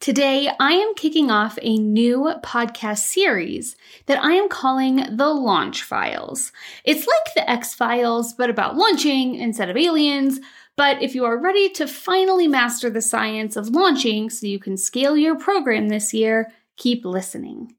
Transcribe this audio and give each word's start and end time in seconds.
Today, 0.00 0.50
I 0.58 0.72
am 0.72 0.94
kicking 0.94 1.30
off 1.30 1.58
a 1.60 1.76
new 1.76 2.32
podcast 2.42 3.00
series 3.00 3.76
that 4.06 4.24
I 4.24 4.32
am 4.32 4.48
calling 4.48 5.04
The 5.14 5.28
Launch 5.28 5.82
Files. 5.82 6.52
It's 6.84 7.06
like 7.06 7.34
the 7.34 7.48
X 7.48 7.74
Files, 7.74 8.32
but 8.32 8.48
about 8.48 8.78
launching 8.78 9.34
instead 9.34 9.68
of 9.68 9.76
aliens. 9.76 10.40
But 10.74 11.02
if 11.02 11.14
you 11.14 11.26
are 11.26 11.36
ready 11.36 11.68
to 11.74 11.86
finally 11.86 12.48
master 12.48 12.88
the 12.88 13.02
science 13.02 13.56
of 13.56 13.68
launching 13.68 14.30
so 14.30 14.46
you 14.46 14.58
can 14.58 14.78
scale 14.78 15.18
your 15.18 15.38
program 15.38 15.90
this 15.90 16.14
year, 16.14 16.50
keep 16.78 17.04
listening. 17.04 17.74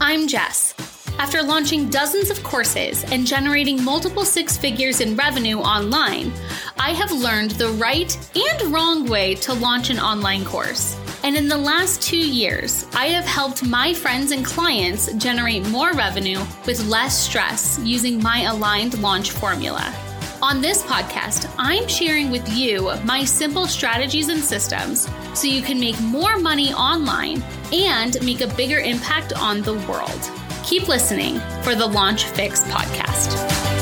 I'm 0.00 0.28
Jess. 0.28 0.72
After 1.18 1.42
launching 1.42 1.88
dozens 1.88 2.30
of 2.30 2.42
courses 2.44 3.02
and 3.10 3.26
generating 3.26 3.82
multiple 3.82 4.24
six 4.24 4.58
figures 4.58 5.00
in 5.00 5.16
revenue 5.16 5.58
online, 5.58 6.30
I 6.78 6.90
have 6.90 7.10
learned 7.10 7.52
the 7.52 7.70
right 7.70 8.16
and 8.36 8.72
wrong 8.72 9.06
way 9.06 9.34
to 9.36 9.54
launch 9.54 9.90
an 9.90 9.98
online 9.98 10.44
course. 10.44 10.96
And 11.24 11.34
in 11.34 11.48
the 11.48 11.56
last 11.56 12.02
two 12.02 12.16
years, 12.16 12.86
I 12.92 13.06
have 13.06 13.24
helped 13.24 13.64
my 13.64 13.94
friends 13.94 14.30
and 14.30 14.44
clients 14.44 15.12
generate 15.14 15.66
more 15.70 15.92
revenue 15.92 16.38
with 16.66 16.86
less 16.86 17.18
stress 17.18 17.80
using 17.82 18.22
my 18.22 18.42
aligned 18.42 19.00
launch 19.00 19.30
formula. 19.30 19.92
On 20.42 20.60
this 20.60 20.82
podcast, 20.82 21.52
I'm 21.58 21.88
sharing 21.88 22.30
with 22.30 22.46
you 22.48 22.92
my 23.04 23.24
simple 23.24 23.66
strategies 23.66 24.28
and 24.28 24.40
systems 24.40 25.08
so 25.34 25.48
you 25.48 25.62
can 25.62 25.80
make 25.80 26.00
more 26.02 26.38
money 26.38 26.74
online 26.74 27.42
and 27.72 28.22
make 28.22 28.42
a 28.42 28.54
bigger 28.54 28.78
impact 28.78 29.32
on 29.32 29.62
the 29.62 29.74
world. 29.88 30.30
Keep 30.62 30.88
listening 30.88 31.40
for 31.62 31.74
the 31.74 31.86
Launch 31.86 32.24
Fix 32.24 32.62
podcast. 32.64 33.75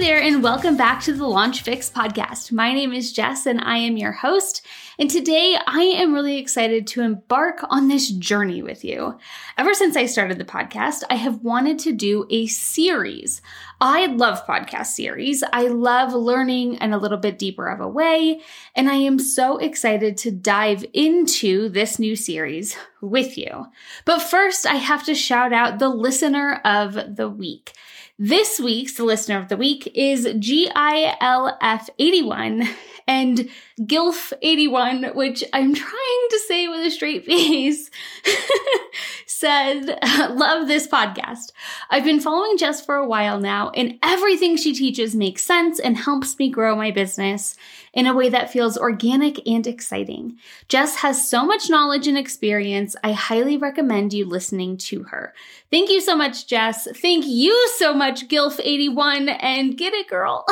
There, 0.00 0.22
and 0.22 0.42
welcome 0.42 0.78
back 0.78 1.02
to 1.02 1.12
the 1.12 1.26
Launch 1.26 1.60
Fix 1.60 1.90
podcast. 1.90 2.50
My 2.50 2.72
name 2.72 2.94
is 2.94 3.12
Jess, 3.12 3.44
and 3.44 3.60
I 3.60 3.76
am 3.76 3.98
your 3.98 4.12
host. 4.12 4.64
And 4.98 5.10
today 5.10 5.58
I 5.66 5.82
am 5.82 6.14
really 6.14 6.38
excited 6.38 6.86
to 6.86 7.02
embark 7.02 7.58
on 7.68 7.88
this 7.88 8.10
journey 8.10 8.62
with 8.62 8.82
you. 8.82 9.18
Ever 9.58 9.74
since 9.74 9.98
I 9.98 10.06
started 10.06 10.38
the 10.38 10.46
podcast, 10.46 11.02
I 11.10 11.16
have 11.16 11.42
wanted 11.42 11.78
to 11.80 11.92
do 11.92 12.26
a 12.30 12.46
series. 12.46 13.42
I 13.78 14.06
love 14.06 14.46
podcast 14.46 14.86
series. 14.86 15.44
I 15.52 15.68
love 15.68 16.14
learning 16.14 16.76
in 16.76 16.94
a 16.94 16.98
little 16.98 17.18
bit 17.18 17.38
deeper 17.38 17.68
of 17.68 17.80
a 17.80 17.88
way. 17.88 18.40
And 18.74 18.88
I 18.88 18.94
am 18.94 19.18
so 19.18 19.58
excited 19.58 20.16
to 20.18 20.30
dive 20.30 20.82
into 20.94 21.68
this 21.68 21.98
new 21.98 22.16
series 22.16 22.74
with 23.02 23.36
you. 23.36 23.66
But 24.06 24.20
first, 24.20 24.64
I 24.64 24.76
have 24.76 25.04
to 25.04 25.14
shout 25.14 25.52
out 25.52 25.78
the 25.78 25.90
listener 25.90 26.62
of 26.64 27.16
the 27.16 27.28
week. 27.28 27.74
This 28.22 28.60
week's 28.60 28.98
listener 28.98 29.38
of 29.38 29.48
the 29.48 29.56
week 29.56 29.90
is 29.94 30.26
GILF81 30.26 32.68
and 33.10 33.50
Gilf81, 33.80 35.16
which 35.16 35.42
I'm 35.52 35.74
trying 35.86 36.26
to 36.30 36.38
say 36.46 36.68
with 36.68 36.86
a 36.86 36.90
straight 36.92 37.26
face, 37.26 37.90
said, 39.26 39.98
Love 40.30 40.68
this 40.68 40.86
podcast. 40.86 41.50
I've 41.90 42.04
been 42.04 42.20
following 42.20 42.56
Jess 42.56 42.84
for 42.84 42.94
a 42.94 43.06
while 43.06 43.40
now, 43.40 43.70
and 43.70 43.98
everything 44.00 44.56
she 44.56 44.72
teaches 44.72 45.16
makes 45.16 45.42
sense 45.42 45.80
and 45.80 45.96
helps 45.96 46.38
me 46.38 46.50
grow 46.50 46.76
my 46.76 46.92
business 46.92 47.56
in 47.92 48.06
a 48.06 48.14
way 48.14 48.28
that 48.28 48.52
feels 48.52 48.78
organic 48.78 49.44
and 49.44 49.66
exciting. 49.66 50.38
Jess 50.68 50.96
has 50.96 51.28
so 51.28 51.44
much 51.44 51.68
knowledge 51.68 52.06
and 52.06 52.16
experience. 52.16 52.94
I 53.02 53.10
highly 53.10 53.56
recommend 53.56 54.12
you 54.12 54.24
listening 54.24 54.76
to 54.76 55.02
her. 55.04 55.34
Thank 55.70 55.90
you 55.90 56.00
so 56.00 56.14
much, 56.14 56.46
Jess. 56.46 56.86
Thank 56.96 57.26
you 57.26 57.68
so 57.76 57.92
much, 57.92 58.28
Gilf81, 58.28 59.36
and 59.40 59.76
get 59.76 59.94
it, 59.94 60.08
girl. 60.08 60.44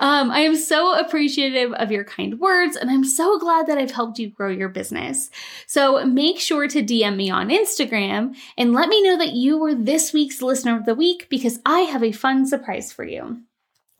um, 0.00 0.30
I 0.30 0.40
am 0.40 0.56
so 0.56 0.98
appreciative 1.28 1.74
of 1.74 1.92
your 1.92 2.04
kind 2.04 2.40
words, 2.40 2.74
and 2.74 2.90
I'm 2.90 3.04
so 3.04 3.38
glad 3.38 3.66
that 3.66 3.76
I've 3.76 3.90
helped 3.90 4.18
you 4.18 4.30
grow 4.30 4.48
your 4.48 4.70
business. 4.70 5.28
So 5.66 6.06
make 6.06 6.40
sure 6.40 6.66
to 6.66 6.82
DM 6.82 7.16
me 7.16 7.28
on 7.28 7.50
Instagram 7.50 8.34
and 8.56 8.72
let 8.72 8.88
me 8.88 9.02
know 9.02 9.18
that 9.18 9.34
you 9.34 9.58
were 9.58 9.74
this 9.74 10.14
week's 10.14 10.40
listener 10.40 10.74
of 10.74 10.86
the 10.86 10.94
week 10.94 11.28
because 11.28 11.58
I 11.66 11.80
have 11.80 12.02
a 12.02 12.12
fun 12.12 12.46
surprise 12.46 12.92
for 12.92 13.04
you. 13.04 13.42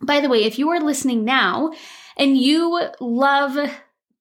By 0.01 0.21
the 0.21 0.31
way, 0.31 0.45
if 0.45 0.59
you 0.59 0.71
are 0.71 0.81
listening 0.81 1.27
now 1.27 1.73
and 2.17 2.39
you 2.39 2.81
love 2.99 3.59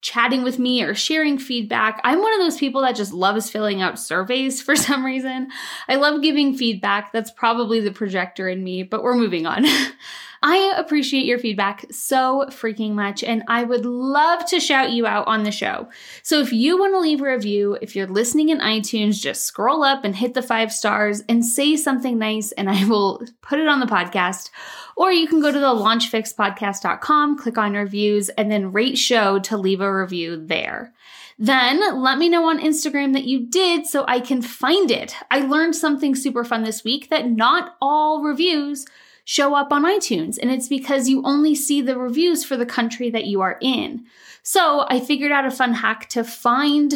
chatting 0.01 0.43
with 0.43 0.59
me 0.59 0.83
or 0.83 0.93
sharing 0.93 1.39
feedback. 1.39 1.99
I'm 2.03 2.21
one 2.21 2.33
of 2.33 2.39
those 2.39 2.57
people 2.57 2.81
that 2.81 2.95
just 2.95 3.13
loves 3.13 3.49
filling 3.49 3.81
out 3.81 3.99
surveys 3.99 4.61
for 4.65 4.75
some 4.75 5.05
reason. 5.05 5.47
I 5.87 5.95
love 5.95 6.21
giving 6.21 6.55
feedback. 6.55 7.11
That's 7.13 7.31
probably 7.31 7.79
the 7.79 7.91
projector 7.91 8.47
in 8.47 8.63
me, 8.63 8.83
but 8.83 9.01
we're 9.01 9.15
moving 9.15 9.45
on. 9.45 9.65
I 10.41 10.73
appreciate 10.77 11.25
your 11.25 11.39
feedback 11.39 11.85
so 11.91 12.45
freaking 12.49 12.91
much, 12.91 13.23
and 13.23 13.43
I 13.47 13.63
would 13.63 13.85
love 13.85 14.45
to 14.47 14.59
shout 14.59 14.91
you 14.91 15.07
out 15.07 15.27
on 15.27 15.43
the 15.43 15.51
show. 15.51 15.89
So 16.23 16.39
if 16.39 16.53
you 16.53 16.77
want 16.77 16.93
to 16.93 16.99
leave 16.99 17.21
a 17.21 17.31
review, 17.31 17.77
if 17.81 17.95
you're 17.95 18.07
listening 18.07 18.49
in 18.49 18.59
iTunes, 18.59 19.21
just 19.21 19.45
scroll 19.45 19.83
up 19.83 20.03
and 20.03 20.15
hit 20.15 20.33
the 20.33 20.41
five 20.41 20.71
stars 20.71 21.23
and 21.27 21.45
say 21.45 21.75
something 21.75 22.17
nice, 22.17 22.51
and 22.51 22.69
I 22.69 22.85
will 22.85 23.21
put 23.41 23.59
it 23.59 23.67
on 23.67 23.79
the 23.79 23.85
podcast. 23.85 24.49
Or 24.95 25.11
you 25.11 25.27
can 25.27 25.41
go 25.41 25.51
to 25.51 25.59
the 25.59 25.65
launchfixpodcast.com, 25.67 27.37
click 27.37 27.57
on 27.57 27.73
reviews, 27.73 28.29
and 28.29 28.51
then 28.51 28.71
rate 28.71 28.97
show 28.97 29.39
to 29.39 29.57
leave 29.57 29.81
a 29.81 29.95
review 29.95 30.43
there. 30.45 30.93
Then 31.39 32.01
let 32.01 32.17
me 32.17 32.29
know 32.29 32.49
on 32.49 32.59
Instagram 32.59 33.13
that 33.13 33.25
you 33.25 33.45
did 33.45 33.85
so 33.85 34.05
I 34.07 34.19
can 34.19 34.41
find 34.41 34.89
it. 34.89 35.15
I 35.29 35.41
learned 35.41 35.75
something 35.75 36.15
super 36.15 36.43
fun 36.43 36.63
this 36.63 36.83
week 36.83 37.09
that 37.09 37.29
not 37.29 37.75
all 37.79 38.23
reviews 38.23 38.87
show 39.27 39.53
up 39.53 39.73
on 39.73 39.83
iTunes, 39.83 40.39
and 40.41 40.49
it's 40.49 40.69
because 40.69 41.09
you 41.09 41.21
only 41.25 41.53
see 41.53 41.81
the 41.81 41.97
reviews 41.97 42.45
for 42.45 42.55
the 42.55 42.65
country 42.65 43.09
that 43.09 43.25
you 43.25 43.41
are 43.41 43.57
in. 43.61 44.05
So 44.41 44.85
I 44.87 45.01
figured 45.01 45.33
out 45.33 45.45
a 45.45 45.51
fun 45.51 45.73
hack 45.73 46.07
to 46.11 46.23
find 46.23 46.93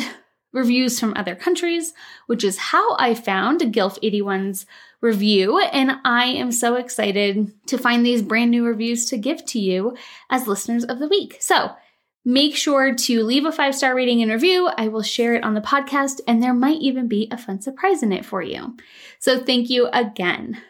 reviews 0.53 0.97
from 0.97 1.13
other 1.17 1.35
countries, 1.35 1.93
which 2.27 2.45
is 2.45 2.57
how 2.57 2.95
I 2.95 3.15
found 3.15 3.59
Gilf81's 3.59 4.65
review. 5.01 5.59
And 5.59 5.97
I 6.05 6.27
am 6.27 6.53
so 6.53 6.75
excited 6.75 7.51
to 7.67 7.77
find 7.77 8.05
these 8.05 8.21
brand 8.21 8.49
new 8.49 8.65
reviews 8.65 9.05
to 9.07 9.17
give 9.17 9.45
to 9.47 9.59
you 9.59 9.97
as 10.29 10.47
listeners 10.47 10.85
of 10.85 10.99
the 10.99 11.09
week. 11.09 11.35
So 11.41 11.75
make 12.23 12.55
sure 12.55 12.95
to 12.95 13.23
leave 13.25 13.43
a 13.43 13.51
five 13.51 13.75
star 13.75 13.93
rating 13.93 14.21
and 14.21 14.31
review. 14.31 14.69
I 14.77 14.87
will 14.87 15.03
share 15.03 15.33
it 15.33 15.43
on 15.43 15.53
the 15.53 15.59
podcast, 15.59 16.21
and 16.25 16.41
there 16.41 16.53
might 16.53 16.79
even 16.79 17.09
be 17.09 17.27
a 17.29 17.37
fun 17.37 17.59
surprise 17.59 18.01
in 18.01 18.13
it 18.13 18.23
for 18.23 18.41
you. 18.41 18.77
So 19.19 19.37
thank 19.37 19.69
you 19.69 19.89
again. 19.91 20.61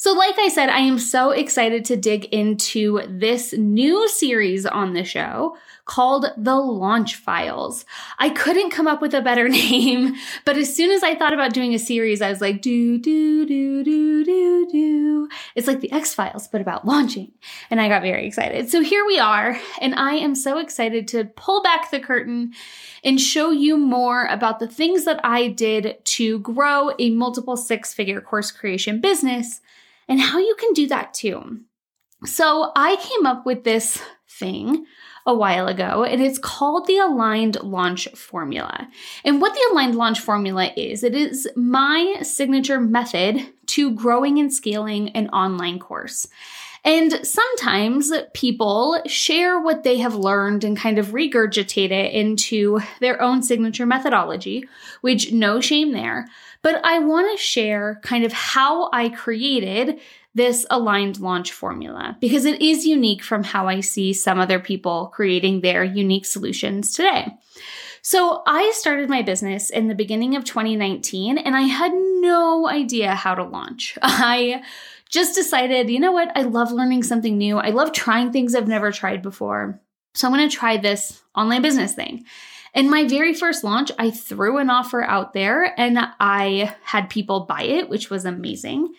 So, 0.00 0.12
like 0.12 0.38
I 0.38 0.46
said, 0.46 0.68
I 0.68 0.78
am 0.78 0.96
so 0.96 1.32
excited 1.32 1.84
to 1.86 1.96
dig 1.96 2.26
into 2.26 3.00
this 3.08 3.52
new 3.52 4.06
series 4.06 4.64
on 4.64 4.92
the 4.92 5.02
show 5.02 5.56
called 5.86 6.26
The 6.36 6.54
Launch 6.54 7.16
Files. 7.16 7.84
I 8.20 8.28
couldn't 8.30 8.70
come 8.70 8.86
up 8.86 9.02
with 9.02 9.12
a 9.12 9.20
better 9.20 9.48
name, 9.48 10.14
but 10.44 10.56
as 10.56 10.72
soon 10.72 10.92
as 10.92 11.02
I 11.02 11.16
thought 11.16 11.32
about 11.32 11.52
doing 11.52 11.74
a 11.74 11.80
series, 11.80 12.22
I 12.22 12.30
was 12.30 12.40
like, 12.40 12.62
do, 12.62 12.96
do, 12.96 13.44
do, 13.44 13.82
do, 13.82 14.24
do, 14.24 14.68
do. 14.70 15.28
It's 15.56 15.66
like 15.66 15.80
the 15.80 15.90
X 15.90 16.14
Files, 16.14 16.46
but 16.46 16.60
about 16.60 16.86
launching. 16.86 17.32
And 17.68 17.80
I 17.80 17.88
got 17.88 18.02
very 18.02 18.24
excited. 18.24 18.70
So 18.70 18.82
here 18.82 19.04
we 19.04 19.18
are, 19.18 19.58
and 19.80 19.96
I 19.96 20.12
am 20.12 20.36
so 20.36 20.58
excited 20.58 21.08
to 21.08 21.24
pull 21.24 21.60
back 21.60 21.90
the 21.90 21.98
curtain 21.98 22.52
and 23.02 23.20
show 23.20 23.50
you 23.50 23.76
more 23.76 24.26
about 24.26 24.60
the 24.60 24.68
things 24.68 25.04
that 25.06 25.18
I 25.24 25.48
did 25.48 25.98
to 26.04 26.38
grow 26.38 26.92
a 27.00 27.10
multiple 27.10 27.56
six 27.56 27.92
figure 27.92 28.20
course 28.20 28.52
creation 28.52 29.00
business 29.00 29.60
and 30.08 30.20
how 30.20 30.38
you 30.38 30.54
can 30.58 30.72
do 30.72 30.86
that 30.88 31.14
too. 31.14 31.60
So 32.24 32.72
I 32.74 32.96
came 32.96 33.26
up 33.26 33.46
with 33.46 33.64
this 33.64 34.02
thing 34.28 34.86
a 35.26 35.34
while 35.34 35.68
ago, 35.68 36.04
and 36.04 36.22
it's 36.22 36.38
called 36.38 36.86
the 36.86 36.98
Aligned 36.98 37.62
Launch 37.62 38.08
Formula. 38.14 38.88
And 39.24 39.40
what 39.40 39.52
the 39.52 39.68
Aligned 39.70 39.94
Launch 39.94 40.20
Formula 40.20 40.72
is, 40.76 41.04
it 41.04 41.14
is 41.14 41.48
my 41.54 42.16
signature 42.22 42.80
method 42.80 43.46
to 43.68 43.92
growing 43.92 44.38
and 44.38 44.52
scaling 44.52 45.10
an 45.10 45.28
online 45.30 45.78
course. 45.78 46.26
And 46.84 47.26
sometimes 47.26 48.12
people 48.34 49.00
share 49.06 49.60
what 49.60 49.82
they 49.82 49.98
have 49.98 50.14
learned 50.14 50.64
and 50.64 50.76
kind 50.76 50.98
of 50.98 51.08
regurgitate 51.08 51.90
it 51.90 52.12
into 52.12 52.80
their 53.00 53.20
own 53.20 53.42
signature 53.42 53.84
methodology, 53.84 54.68
which 55.00 55.32
no 55.32 55.60
shame 55.60 55.92
there. 55.92 56.26
But 56.62 56.80
I 56.84 57.00
want 57.00 57.36
to 57.36 57.42
share 57.42 58.00
kind 58.02 58.24
of 58.24 58.32
how 58.32 58.90
I 58.92 59.08
created 59.08 60.00
this 60.34 60.66
aligned 60.70 61.18
launch 61.18 61.52
formula 61.52 62.16
because 62.20 62.44
it 62.44 62.62
is 62.62 62.86
unique 62.86 63.22
from 63.22 63.42
how 63.42 63.66
I 63.66 63.80
see 63.80 64.12
some 64.12 64.38
other 64.38 64.60
people 64.60 65.08
creating 65.08 65.60
their 65.60 65.82
unique 65.82 66.26
solutions 66.26 66.92
today. 66.92 67.26
So 68.02 68.42
I 68.46 68.72
started 68.74 69.08
my 69.08 69.22
business 69.22 69.70
in 69.70 69.88
the 69.88 69.94
beginning 69.94 70.36
of 70.36 70.44
2019 70.44 71.38
and 71.38 71.56
I 71.56 71.62
had 71.62 71.92
no 71.92 72.68
idea 72.68 73.14
how 73.14 73.34
to 73.34 73.44
launch. 73.44 73.98
I 74.02 74.62
just 75.10 75.34
decided, 75.34 75.90
you 75.90 76.00
know 76.00 76.12
what? 76.12 76.30
I 76.36 76.42
love 76.42 76.70
learning 76.70 77.02
something 77.02 77.36
new. 77.38 77.58
I 77.58 77.70
love 77.70 77.92
trying 77.92 78.30
things 78.30 78.54
I've 78.54 78.68
never 78.68 78.92
tried 78.92 79.22
before. 79.22 79.80
So 80.14 80.26
I'm 80.26 80.34
going 80.34 80.48
to 80.48 80.54
try 80.54 80.76
this 80.76 81.22
online 81.34 81.62
business 81.62 81.94
thing. 81.94 82.24
In 82.74 82.90
my 82.90 83.06
very 83.06 83.34
first 83.34 83.64
launch, 83.64 83.90
I 83.98 84.10
threw 84.10 84.58
an 84.58 84.70
offer 84.70 85.02
out 85.02 85.32
there 85.32 85.74
and 85.80 85.98
I 86.20 86.74
had 86.82 87.08
people 87.08 87.46
buy 87.46 87.62
it, 87.62 87.88
which 87.88 88.10
was 88.10 88.24
amazing. 88.24 88.92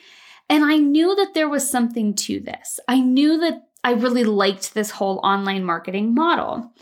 And 0.49 0.65
I 0.65 0.77
knew 0.77 1.15
that 1.15 1.35
there 1.35 1.47
was 1.47 1.69
something 1.69 2.15
to 2.15 2.39
this. 2.39 2.79
I 2.87 2.99
knew 2.99 3.39
that 3.41 3.67
I 3.83 3.93
really 3.93 4.23
liked 4.23 4.73
this 4.73 4.89
whole 4.89 5.19
online 5.23 5.63
marketing 5.63 6.15
model. 6.15 6.73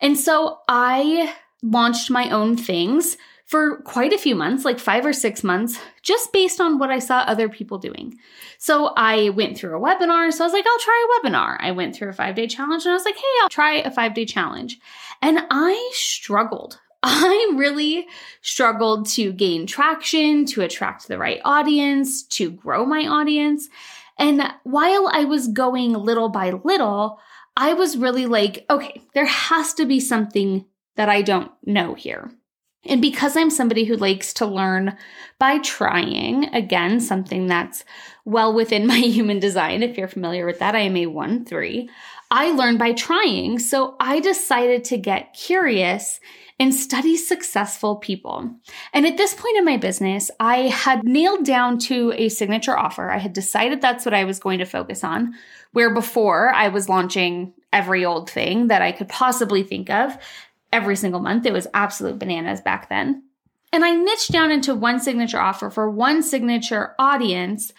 And 0.00 0.18
so 0.18 0.60
I 0.68 1.34
launched 1.64 2.10
my 2.10 2.30
own 2.30 2.56
things 2.56 3.16
for 3.46 3.78
quite 3.82 4.12
a 4.12 4.18
few 4.18 4.34
months, 4.34 4.64
like 4.64 4.78
five 4.78 5.04
or 5.04 5.12
six 5.12 5.44
months, 5.44 5.78
just 6.02 6.32
based 6.32 6.60
on 6.60 6.78
what 6.78 6.90
I 6.90 6.98
saw 6.98 7.18
other 7.18 7.48
people 7.48 7.78
doing. 7.78 8.14
So 8.58 8.92
I 8.96 9.30
went 9.30 9.58
through 9.58 9.76
a 9.76 9.80
webinar. 9.80 10.32
So 10.32 10.44
I 10.44 10.46
was 10.46 10.52
like, 10.52 10.66
I'll 10.66 10.78
try 10.78 11.06
a 11.06 11.28
webinar. 11.28 11.56
I 11.60 11.72
went 11.72 11.94
through 11.94 12.08
a 12.08 12.14
five 12.14 12.34
day 12.34 12.46
challenge 12.46 12.84
and 12.84 12.92
I 12.92 12.94
was 12.94 13.04
like, 13.04 13.16
hey, 13.16 13.22
I'll 13.42 13.48
try 13.48 13.74
a 13.74 13.90
five 13.90 14.14
day 14.14 14.24
challenge. 14.24 14.78
And 15.20 15.40
I 15.50 15.90
struggled. 15.92 16.80
I 17.02 17.52
really 17.54 18.06
struggled 18.40 19.06
to 19.10 19.32
gain 19.32 19.66
traction, 19.66 20.46
to 20.46 20.62
attract 20.62 21.06
the 21.06 21.18
right 21.18 21.40
audience, 21.44 22.22
to 22.28 22.50
grow 22.50 22.86
my 22.86 23.06
audience. 23.06 23.68
And 24.18 24.42
while 24.62 25.08
I 25.12 25.24
was 25.24 25.48
going 25.48 25.92
little 25.92 26.28
by 26.28 26.50
little, 26.50 27.18
I 27.56 27.74
was 27.74 27.96
really 27.96 28.26
like, 28.26 28.64
okay, 28.70 29.02
there 29.12 29.26
has 29.26 29.74
to 29.74 29.84
be 29.84 30.00
something 30.00 30.64
that 30.96 31.08
I 31.08 31.22
don't 31.22 31.50
know 31.64 31.94
here. 31.94 32.30
And 32.86 33.00
because 33.00 33.36
I'm 33.36 33.50
somebody 33.50 33.84
who 33.84 33.96
likes 33.96 34.34
to 34.34 34.46
learn 34.46 34.96
by 35.38 35.58
trying, 35.58 36.54
again, 36.54 37.00
something 37.00 37.46
that's 37.46 37.84
well 38.24 38.52
within 38.52 38.86
my 38.86 38.98
human 38.98 39.38
design, 39.38 39.82
if 39.82 39.96
you're 39.96 40.08
familiar 40.08 40.46
with 40.46 40.58
that, 40.58 40.74
I 40.74 40.80
am 40.80 40.96
a 40.96 41.06
1 41.06 41.44
3. 41.44 41.90
I 42.30 42.50
learn 42.50 42.78
by 42.78 42.92
trying. 42.92 43.58
So 43.58 43.96
I 44.00 44.20
decided 44.20 44.84
to 44.84 44.98
get 44.98 45.34
curious 45.34 46.20
and 46.58 46.74
study 46.74 47.16
successful 47.16 47.96
people. 47.96 48.50
And 48.92 49.06
at 49.06 49.16
this 49.16 49.34
point 49.34 49.58
in 49.58 49.64
my 49.64 49.76
business, 49.76 50.30
I 50.38 50.68
had 50.68 51.04
nailed 51.04 51.44
down 51.44 51.78
to 51.80 52.12
a 52.16 52.28
signature 52.28 52.78
offer. 52.78 53.10
I 53.10 53.18
had 53.18 53.32
decided 53.32 53.80
that's 53.80 54.04
what 54.04 54.14
I 54.14 54.24
was 54.24 54.38
going 54.38 54.60
to 54.60 54.64
focus 54.64 55.02
on, 55.02 55.34
where 55.72 55.92
before 55.92 56.50
I 56.54 56.68
was 56.68 56.88
launching 56.88 57.52
every 57.72 58.04
old 58.04 58.30
thing 58.30 58.68
that 58.68 58.82
I 58.82 58.92
could 58.92 59.08
possibly 59.08 59.64
think 59.64 59.90
of 59.90 60.16
every 60.74 60.96
single 60.96 61.20
month. 61.20 61.46
It 61.46 61.52
was 61.52 61.68
absolute 61.72 62.18
bananas 62.18 62.60
back 62.60 62.88
then. 62.88 63.22
And 63.72 63.84
I 63.84 63.92
niched 63.92 64.32
down 64.32 64.50
into 64.50 64.74
one 64.74 65.00
signature 65.00 65.40
offer 65.40 65.70
for 65.70 65.88
one 65.88 66.22
signature 66.22 66.94
audience. 66.98 67.72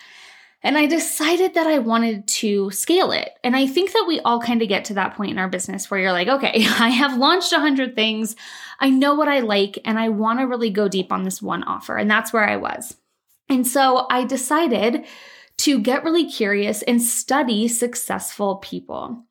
And 0.63 0.77
I 0.77 0.88
decided 0.88 1.53
that 1.53 1.68
I 1.68 1.80
wanted 1.80 2.27
to 2.27 2.71
scale 2.71 3.12
it. 3.12 3.30
And 3.44 3.56
I 3.56 3.68
think 3.68 3.92
that 3.94 4.06
we 4.07 4.19
all 4.21 4.42
kind 4.42 4.62
of 4.62 4.68
get 4.68 4.86
to 4.86 4.95
that 4.95 5.15
point 5.15 5.31
in 5.31 5.38
our 5.38 5.50
business 5.50 5.92
where 5.92 6.00
you're 6.00 6.12
like, 6.12 6.27
okay, 6.27 6.65
I 6.80 6.89
have 6.89 7.18
launched 7.18 7.51
100 7.51 7.95
things. 7.95 8.36
I 8.80 8.89
know 8.89 9.13
what 9.13 9.27
I 9.27 9.42
like, 9.42 9.77
and 9.86 10.00
I 10.00 10.09
want 10.09 10.39
to 10.39 10.47
really 10.47 10.69
go 10.69 10.88
deep 10.88 11.12
on 11.12 11.24
this 11.24 11.42
one 11.42 11.63
offer. 11.63 11.97
And 11.97 12.09
that's 12.09 12.33
where 12.33 12.47
I 12.47 12.57
was. 12.57 12.95
And 13.47 13.68
so 13.68 14.07
I 14.09 14.25
decided 14.25 15.06
to 15.57 15.80
get 15.80 16.03
really 16.03 16.30
curious 16.30 16.81
and 16.81 17.01
study 17.01 17.68
successful 17.68 18.57
people. 18.57 19.24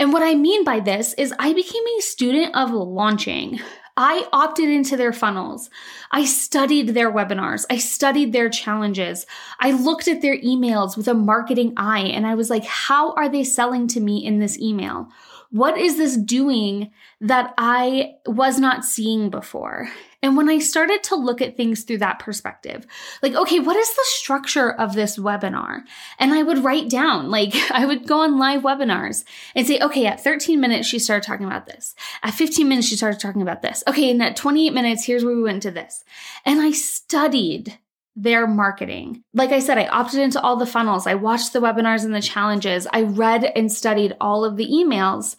And 0.00 0.14
what 0.14 0.22
I 0.22 0.34
mean 0.34 0.64
by 0.64 0.80
this 0.80 1.12
is 1.18 1.34
I 1.38 1.52
became 1.52 1.84
a 1.86 2.00
student 2.00 2.56
of 2.56 2.70
launching. 2.70 3.60
I 3.98 4.26
opted 4.32 4.70
into 4.70 4.96
their 4.96 5.12
funnels. 5.12 5.68
I 6.10 6.24
studied 6.24 6.94
their 6.94 7.12
webinars. 7.12 7.66
I 7.68 7.76
studied 7.76 8.32
their 8.32 8.48
challenges. 8.48 9.26
I 9.58 9.72
looked 9.72 10.08
at 10.08 10.22
their 10.22 10.38
emails 10.38 10.96
with 10.96 11.06
a 11.06 11.12
marketing 11.12 11.74
eye 11.76 12.04
and 12.04 12.26
I 12.26 12.34
was 12.34 12.48
like, 12.48 12.64
how 12.64 13.12
are 13.12 13.28
they 13.28 13.44
selling 13.44 13.88
to 13.88 14.00
me 14.00 14.24
in 14.24 14.38
this 14.38 14.58
email? 14.58 15.08
What 15.50 15.76
is 15.76 15.98
this 15.98 16.16
doing 16.16 16.92
that 17.20 17.52
I 17.58 18.14
was 18.24 18.58
not 18.58 18.86
seeing 18.86 19.28
before? 19.28 19.90
And 20.22 20.36
when 20.36 20.48
I 20.48 20.58
started 20.58 21.02
to 21.04 21.16
look 21.16 21.40
at 21.40 21.56
things 21.56 21.82
through 21.82 21.98
that 21.98 22.18
perspective, 22.18 22.86
like, 23.22 23.34
okay, 23.34 23.58
what 23.58 23.76
is 23.76 23.88
the 23.88 24.04
structure 24.04 24.70
of 24.70 24.94
this 24.94 25.18
webinar? 25.18 25.82
And 26.18 26.32
I 26.32 26.42
would 26.42 26.62
write 26.62 26.90
down, 26.90 27.30
like, 27.30 27.54
I 27.70 27.86
would 27.86 28.06
go 28.06 28.20
on 28.20 28.38
live 28.38 28.62
webinars 28.62 29.24
and 29.54 29.66
say, 29.66 29.78
okay, 29.80 30.06
at 30.06 30.22
13 30.22 30.60
minutes, 30.60 30.88
she 30.88 30.98
started 30.98 31.26
talking 31.26 31.46
about 31.46 31.66
this. 31.66 31.94
At 32.22 32.34
15 32.34 32.68
minutes, 32.68 32.88
she 32.88 32.96
started 32.96 33.20
talking 33.20 33.42
about 33.42 33.62
this. 33.62 33.82
Okay, 33.86 34.10
and 34.10 34.22
at 34.22 34.36
28 34.36 34.72
minutes, 34.74 35.04
here's 35.04 35.24
where 35.24 35.34
we 35.34 35.42
went 35.42 35.62
to 35.62 35.70
this. 35.70 36.04
And 36.44 36.60
I 36.60 36.72
studied 36.72 37.78
their 38.16 38.46
marketing. 38.46 39.22
Like 39.32 39.50
I 39.50 39.60
said, 39.60 39.78
I 39.78 39.86
opted 39.86 40.20
into 40.20 40.40
all 40.40 40.56
the 40.56 40.66
funnels. 40.66 41.06
I 41.06 41.14
watched 41.14 41.52
the 41.52 41.60
webinars 41.60 42.04
and 42.04 42.14
the 42.14 42.20
challenges. 42.20 42.86
I 42.92 43.02
read 43.02 43.44
and 43.44 43.72
studied 43.72 44.16
all 44.20 44.44
of 44.44 44.56
the 44.56 44.66
emails. 44.66 45.36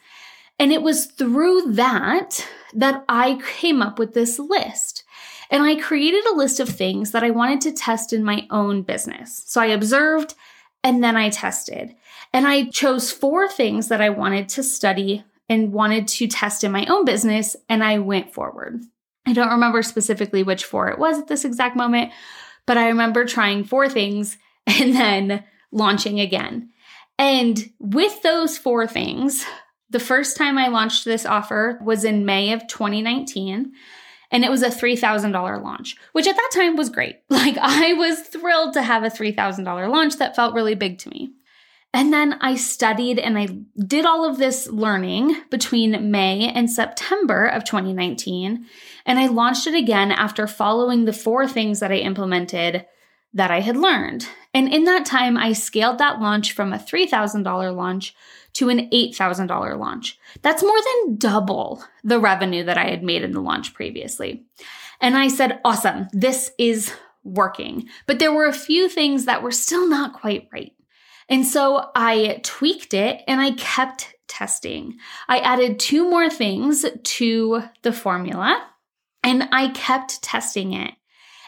And 0.61 0.71
it 0.71 0.83
was 0.83 1.07
through 1.07 1.73
that 1.73 2.47
that 2.75 3.03
I 3.09 3.41
came 3.57 3.81
up 3.81 3.97
with 3.97 4.13
this 4.13 4.37
list. 4.37 5.03
And 5.49 5.63
I 5.63 5.73
created 5.73 6.23
a 6.27 6.35
list 6.35 6.59
of 6.59 6.69
things 6.69 7.11
that 7.11 7.23
I 7.23 7.31
wanted 7.31 7.61
to 7.61 7.71
test 7.71 8.13
in 8.13 8.23
my 8.23 8.45
own 8.51 8.83
business. 8.83 9.41
So 9.47 9.59
I 9.59 9.65
observed 9.65 10.35
and 10.83 11.03
then 11.03 11.17
I 11.17 11.31
tested. 11.31 11.95
And 12.31 12.47
I 12.47 12.65
chose 12.65 13.11
four 13.11 13.49
things 13.49 13.87
that 13.87 14.01
I 14.01 14.09
wanted 14.09 14.49
to 14.49 14.61
study 14.61 15.23
and 15.49 15.73
wanted 15.73 16.07
to 16.09 16.27
test 16.27 16.63
in 16.63 16.71
my 16.71 16.85
own 16.85 17.05
business. 17.05 17.55
And 17.67 17.83
I 17.83 17.97
went 17.97 18.31
forward. 18.31 18.81
I 19.25 19.33
don't 19.33 19.49
remember 19.49 19.81
specifically 19.81 20.43
which 20.43 20.65
four 20.65 20.89
it 20.89 20.99
was 20.99 21.17
at 21.17 21.27
this 21.27 21.43
exact 21.43 21.75
moment, 21.75 22.11
but 22.67 22.77
I 22.77 22.89
remember 22.89 23.25
trying 23.25 23.63
four 23.63 23.89
things 23.89 24.37
and 24.67 24.93
then 24.93 25.43
launching 25.71 26.19
again. 26.19 26.69
And 27.17 27.71
with 27.79 28.21
those 28.21 28.59
four 28.59 28.85
things, 28.85 29.43
the 29.91 29.99
first 29.99 30.37
time 30.37 30.57
I 30.57 30.67
launched 30.67 31.05
this 31.05 31.25
offer 31.25 31.79
was 31.83 32.03
in 32.03 32.25
May 32.25 32.53
of 32.53 32.67
2019 32.67 33.73
and 34.33 34.45
it 34.45 34.49
was 34.49 34.63
a 34.63 34.69
$3,000 34.69 35.61
launch, 35.61 35.97
which 36.13 36.25
at 36.25 36.37
that 36.37 36.51
time 36.53 36.77
was 36.77 36.89
great. 36.89 37.17
Like 37.29 37.57
I 37.57 37.93
was 37.93 38.19
thrilled 38.21 38.73
to 38.73 38.81
have 38.81 39.03
a 39.03 39.09
$3,000 39.09 39.91
launch 39.91 40.17
that 40.17 40.35
felt 40.35 40.53
really 40.53 40.75
big 40.75 40.99
to 40.99 41.09
me. 41.09 41.33
And 41.93 42.13
then 42.13 42.33
I 42.39 42.55
studied 42.55 43.19
and 43.19 43.37
I 43.37 43.47
did 43.83 44.05
all 44.05 44.23
of 44.23 44.37
this 44.37 44.67
learning 44.67 45.35
between 45.49 46.11
May 46.11 46.49
and 46.49 46.71
September 46.71 47.47
of 47.47 47.65
2019. 47.65 48.65
And 49.05 49.19
I 49.19 49.27
launched 49.27 49.67
it 49.67 49.73
again 49.75 50.11
after 50.11 50.47
following 50.47 51.03
the 51.03 51.13
four 51.13 51.47
things 51.47 51.81
that 51.81 51.91
I 51.91 51.95
implemented 51.95 52.85
that 53.33 53.51
I 53.51 53.59
had 53.61 53.75
learned. 53.75 54.27
And 54.53 54.71
in 54.71 54.85
that 54.85 55.05
time, 55.05 55.37
I 55.37 55.53
scaled 55.53 55.97
that 55.97 56.21
launch 56.21 56.53
from 56.53 56.71
a 56.71 56.77
$3,000 56.77 57.75
launch 57.75 58.15
to 58.53 58.69
an 58.69 58.89
$8,000 58.89 59.79
launch. 59.79 60.19
That's 60.41 60.63
more 60.63 60.77
than 60.77 61.17
double 61.17 61.83
the 62.03 62.19
revenue 62.19 62.63
that 62.65 62.77
I 62.77 62.89
had 62.89 63.03
made 63.03 63.23
in 63.23 63.31
the 63.31 63.41
launch 63.41 63.73
previously. 63.73 64.43
And 64.99 65.17
I 65.17 65.27
said, 65.27 65.59
awesome, 65.65 66.07
this 66.11 66.51
is 66.57 66.93
working. 67.23 67.87
But 68.07 68.19
there 68.19 68.33
were 68.33 68.47
a 68.47 68.53
few 68.53 68.89
things 68.89 69.25
that 69.25 69.43
were 69.43 69.51
still 69.51 69.87
not 69.87 70.13
quite 70.13 70.47
right. 70.51 70.73
And 71.29 71.45
so 71.45 71.89
I 71.95 72.39
tweaked 72.43 72.93
it 72.93 73.21
and 73.27 73.39
I 73.39 73.51
kept 73.51 74.13
testing. 74.27 74.97
I 75.27 75.39
added 75.39 75.79
two 75.79 76.09
more 76.09 76.29
things 76.29 76.85
to 77.03 77.63
the 77.83 77.93
formula 77.93 78.67
and 79.23 79.47
I 79.51 79.69
kept 79.69 80.21
testing 80.21 80.73
it. 80.73 80.93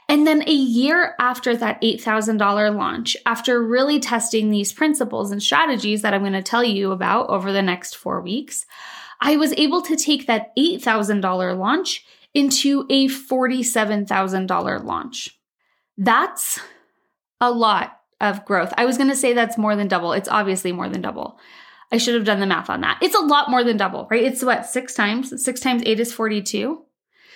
And 0.09 0.27
then 0.27 0.43
a 0.47 0.53
year 0.53 1.15
after 1.19 1.55
that 1.55 1.81
$8,000 1.81 2.75
launch, 2.75 3.15
after 3.25 3.63
really 3.63 3.99
testing 3.99 4.49
these 4.49 4.73
principles 4.73 5.31
and 5.31 5.41
strategies 5.41 6.01
that 6.01 6.13
I'm 6.13 6.21
going 6.21 6.33
to 6.33 6.41
tell 6.41 6.63
you 6.63 6.91
about 6.91 7.29
over 7.29 7.51
the 7.51 7.61
next 7.61 7.95
four 7.95 8.21
weeks, 8.21 8.65
I 9.21 9.37
was 9.37 9.53
able 9.53 9.81
to 9.83 9.95
take 9.95 10.27
that 10.27 10.55
$8,000 10.57 11.57
launch 11.57 12.05
into 12.33 12.85
a 12.89 13.07
$47,000 13.07 14.83
launch. 14.83 15.39
That's 15.97 16.59
a 17.39 17.51
lot 17.51 17.99
of 18.19 18.45
growth. 18.45 18.73
I 18.77 18.85
was 18.85 18.97
going 18.97 19.09
to 19.09 19.15
say 19.15 19.33
that's 19.33 19.57
more 19.57 19.75
than 19.75 19.87
double. 19.87 20.13
It's 20.13 20.29
obviously 20.29 20.71
more 20.71 20.89
than 20.89 21.01
double. 21.01 21.39
I 21.91 21.97
should 21.97 22.15
have 22.15 22.25
done 22.25 22.39
the 22.39 22.47
math 22.47 22.69
on 22.69 22.81
that. 22.81 22.97
It's 23.01 23.15
a 23.15 23.19
lot 23.19 23.51
more 23.51 23.63
than 23.63 23.77
double, 23.77 24.07
right? 24.09 24.23
It's 24.23 24.43
what, 24.43 24.65
six 24.65 24.93
times? 24.95 25.43
Six 25.43 25.59
times 25.59 25.83
eight 25.85 25.99
is 25.99 26.11
42. 26.11 26.81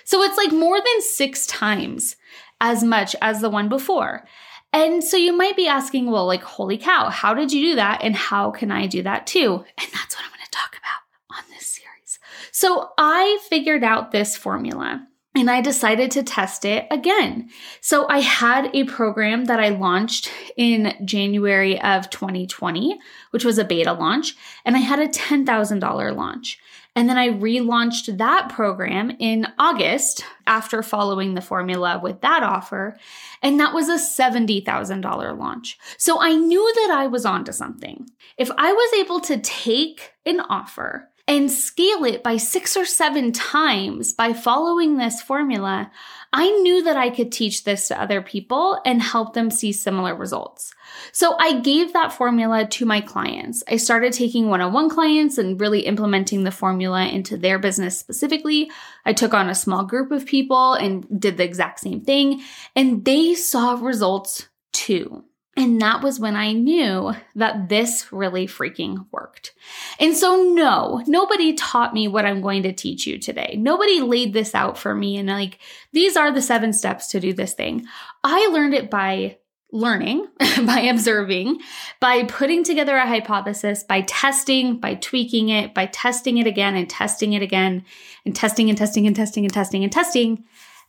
So 0.04 0.22
it's 0.22 0.36
like 0.36 0.52
more 0.52 0.78
than 0.78 1.02
six 1.02 1.46
times 1.46 2.16
as 2.60 2.82
much 2.82 3.14
as 3.20 3.40
the 3.40 3.50
one 3.50 3.68
before. 3.68 4.26
And 4.72 5.02
so 5.02 5.16
you 5.16 5.36
might 5.36 5.56
be 5.56 5.66
asking, 5.66 6.10
well, 6.10 6.26
like, 6.26 6.42
holy 6.42 6.76
cow, 6.76 7.08
how 7.08 7.32
did 7.34 7.52
you 7.52 7.70
do 7.70 7.74
that? 7.76 8.02
And 8.02 8.14
how 8.14 8.50
can 8.50 8.70
I 8.70 8.86
do 8.86 9.02
that 9.02 9.26
too? 9.26 9.64
And 9.78 9.88
that's 9.92 10.16
what 10.16 10.24
I'm 10.24 10.30
going 10.30 10.44
to 10.44 10.50
talk 10.50 10.76
about 10.76 11.36
on 11.38 11.44
this 11.50 11.66
series. 11.66 12.18
So 12.52 12.90
I 12.98 13.38
figured 13.48 13.82
out 13.82 14.12
this 14.12 14.36
formula 14.36 15.06
and 15.34 15.50
I 15.50 15.60
decided 15.60 16.10
to 16.12 16.22
test 16.22 16.64
it 16.64 16.86
again. 16.90 17.48
So 17.80 18.08
I 18.08 18.20
had 18.20 18.74
a 18.74 18.84
program 18.84 19.44
that 19.46 19.60
I 19.60 19.68
launched 19.68 20.30
in 20.56 20.94
January 21.04 21.80
of 21.80 22.10
2020, 22.10 22.98
which 23.30 23.44
was 23.44 23.58
a 23.58 23.64
beta 23.64 23.92
launch, 23.92 24.34
and 24.64 24.76
I 24.76 24.80
had 24.80 24.98
a 24.98 25.08
$10,000 25.08 26.16
launch. 26.16 26.58
And 26.96 27.08
then 27.08 27.16
I 27.18 27.28
relaunched 27.28 28.18
that 28.18 28.48
program 28.48 29.12
in 29.18 29.46
August 29.58 30.24
after 30.46 30.82
following 30.82 31.34
the 31.34 31.40
formula 31.40 32.00
with 32.02 32.20
that 32.22 32.42
offer. 32.42 32.96
And 33.42 33.60
that 33.60 33.72
was 33.72 33.88
a 33.88 33.98
$70,000 33.98 35.38
launch. 35.38 35.78
So 35.96 36.20
I 36.20 36.34
knew 36.34 36.72
that 36.74 36.96
I 36.98 37.06
was 37.06 37.24
onto 37.24 37.52
something. 37.52 38.08
If 38.36 38.50
I 38.56 38.72
was 38.72 39.00
able 39.00 39.20
to 39.20 39.38
take 39.38 40.12
an 40.26 40.40
offer 40.40 41.08
and 41.28 41.52
scale 41.52 42.04
it 42.04 42.22
by 42.22 42.38
six 42.38 42.76
or 42.76 42.86
seven 42.86 43.32
times 43.32 44.14
by 44.14 44.32
following 44.32 44.96
this 44.96 45.20
formula, 45.22 45.92
I 46.32 46.50
knew 46.50 46.82
that 46.82 46.96
I 46.96 47.08
could 47.08 47.32
teach 47.32 47.64
this 47.64 47.88
to 47.88 48.00
other 48.00 48.20
people 48.20 48.80
and 48.84 49.00
help 49.00 49.32
them 49.32 49.50
see 49.50 49.72
similar 49.72 50.14
results. 50.14 50.74
So 51.12 51.36
I 51.38 51.60
gave 51.60 51.92
that 51.92 52.12
formula 52.12 52.66
to 52.66 52.84
my 52.84 53.00
clients. 53.00 53.62
I 53.66 53.76
started 53.76 54.12
taking 54.12 54.48
one 54.48 54.60
on 54.60 54.72
one 54.72 54.90
clients 54.90 55.38
and 55.38 55.60
really 55.60 55.80
implementing 55.80 56.44
the 56.44 56.50
formula 56.50 57.06
into 57.06 57.36
their 57.36 57.58
business 57.58 57.98
specifically. 57.98 58.70
I 59.06 59.14
took 59.14 59.32
on 59.32 59.48
a 59.48 59.54
small 59.54 59.84
group 59.84 60.12
of 60.12 60.26
people 60.26 60.74
and 60.74 61.06
did 61.20 61.38
the 61.38 61.44
exact 61.44 61.80
same 61.80 62.02
thing, 62.02 62.42
and 62.76 63.04
they 63.04 63.34
saw 63.34 63.78
results 63.80 64.48
too. 64.72 65.24
And 65.58 65.80
that 65.82 66.04
was 66.04 66.20
when 66.20 66.36
I 66.36 66.52
knew 66.52 67.12
that 67.34 67.68
this 67.68 68.12
really 68.12 68.46
freaking 68.46 69.06
worked. 69.10 69.54
And 69.98 70.16
so, 70.16 70.36
no, 70.54 71.02
nobody 71.08 71.54
taught 71.54 71.92
me 71.92 72.06
what 72.06 72.24
I'm 72.24 72.40
going 72.40 72.62
to 72.62 72.72
teach 72.72 73.08
you 73.08 73.18
today. 73.18 73.56
Nobody 73.58 74.00
laid 74.00 74.32
this 74.32 74.54
out 74.54 74.78
for 74.78 74.94
me 74.94 75.16
and, 75.16 75.28
like, 75.28 75.58
these 75.92 76.16
are 76.16 76.30
the 76.30 76.40
seven 76.40 76.72
steps 76.72 77.08
to 77.08 77.18
do 77.18 77.32
this 77.32 77.54
thing. 77.54 77.86
I 78.22 78.46
learned 78.52 78.74
it 78.74 78.88
by 78.88 79.38
learning, 79.72 80.28
by 80.64 80.82
observing, 80.82 81.58
by 81.98 82.22
putting 82.22 82.62
together 82.62 82.96
a 82.96 83.08
hypothesis, 83.08 83.82
by 83.82 84.02
testing, 84.02 84.78
by 84.78 84.94
tweaking 84.94 85.48
it, 85.48 85.74
by 85.74 85.86
testing 85.86 86.38
it 86.38 86.46
again 86.46 86.76
and 86.76 86.88
testing 86.88 87.32
it 87.32 87.42
again, 87.42 87.84
and 88.24 88.36
testing 88.36 88.68
and 88.68 88.78
testing 88.78 89.08
and 89.08 89.16
testing 89.16 89.44
and 89.44 89.52
testing 89.52 89.82
and 89.82 89.92
testing. 89.92 90.44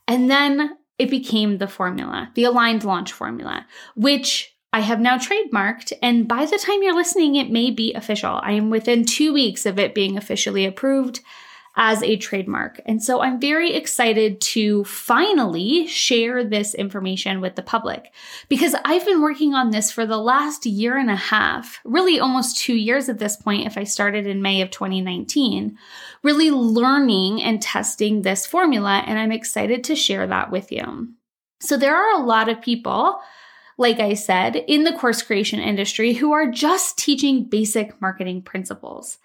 And 0.06 0.30
then 0.30 0.76
it 0.96 1.10
became 1.10 1.58
the 1.58 1.66
formula, 1.66 2.30
the 2.36 2.44
aligned 2.44 2.84
launch 2.84 3.12
formula, 3.12 3.66
which 3.96 4.54
I 4.72 4.80
have 4.80 5.00
now 5.00 5.18
trademarked, 5.18 5.92
and 6.00 6.28
by 6.28 6.46
the 6.46 6.58
time 6.58 6.82
you're 6.82 6.94
listening, 6.94 7.34
it 7.34 7.50
may 7.50 7.70
be 7.70 7.92
official. 7.94 8.40
I 8.42 8.52
am 8.52 8.70
within 8.70 9.04
two 9.04 9.32
weeks 9.32 9.66
of 9.66 9.78
it 9.78 9.94
being 9.94 10.16
officially 10.16 10.64
approved 10.64 11.20
as 11.76 12.02
a 12.02 12.16
trademark. 12.16 12.80
And 12.84 13.02
so 13.02 13.20
I'm 13.20 13.40
very 13.40 13.74
excited 13.74 14.40
to 14.40 14.84
finally 14.84 15.86
share 15.86 16.44
this 16.44 16.74
information 16.74 17.40
with 17.40 17.54
the 17.54 17.62
public 17.62 18.12
because 18.48 18.74
I've 18.84 19.06
been 19.06 19.22
working 19.22 19.54
on 19.54 19.70
this 19.70 19.90
for 19.90 20.04
the 20.04 20.18
last 20.18 20.66
year 20.66 20.96
and 20.96 21.10
a 21.10 21.16
half, 21.16 21.80
really 21.84 22.18
almost 22.18 22.58
two 22.58 22.74
years 22.74 23.08
at 23.08 23.18
this 23.18 23.36
point, 23.36 23.66
if 23.66 23.78
I 23.78 23.84
started 23.84 24.26
in 24.26 24.42
May 24.42 24.62
of 24.62 24.70
2019, 24.70 25.78
really 26.22 26.50
learning 26.50 27.40
and 27.40 27.62
testing 27.62 28.22
this 28.22 28.46
formula. 28.46 29.02
And 29.06 29.18
I'm 29.18 29.32
excited 29.32 29.84
to 29.84 29.96
share 29.96 30.26
that 30.26 30.50
with 30.50 30.72
you. 30.72 31.08
So 31.60 31.76
there 31.76 31.96
are 31.96 32.20
a 32.20 32.24
lot 32.24 32.48
of 32.48 32.60
people 32.60 33.20
like 33.80 33.98
I 33.98 34.12
said, 34.12 34.56
in 34.56 34.84
the 34.84 34.92
course 34.92 35.22
creation 35.22 35.58
industry 35.58 36.12
who 36.12 36.32
are 36.32 36.50
just 36.50 36.98
teaching 36.98 37.44
basic 37.44 37.98
marketing 38.00 38.42
principles. 38.42 39.16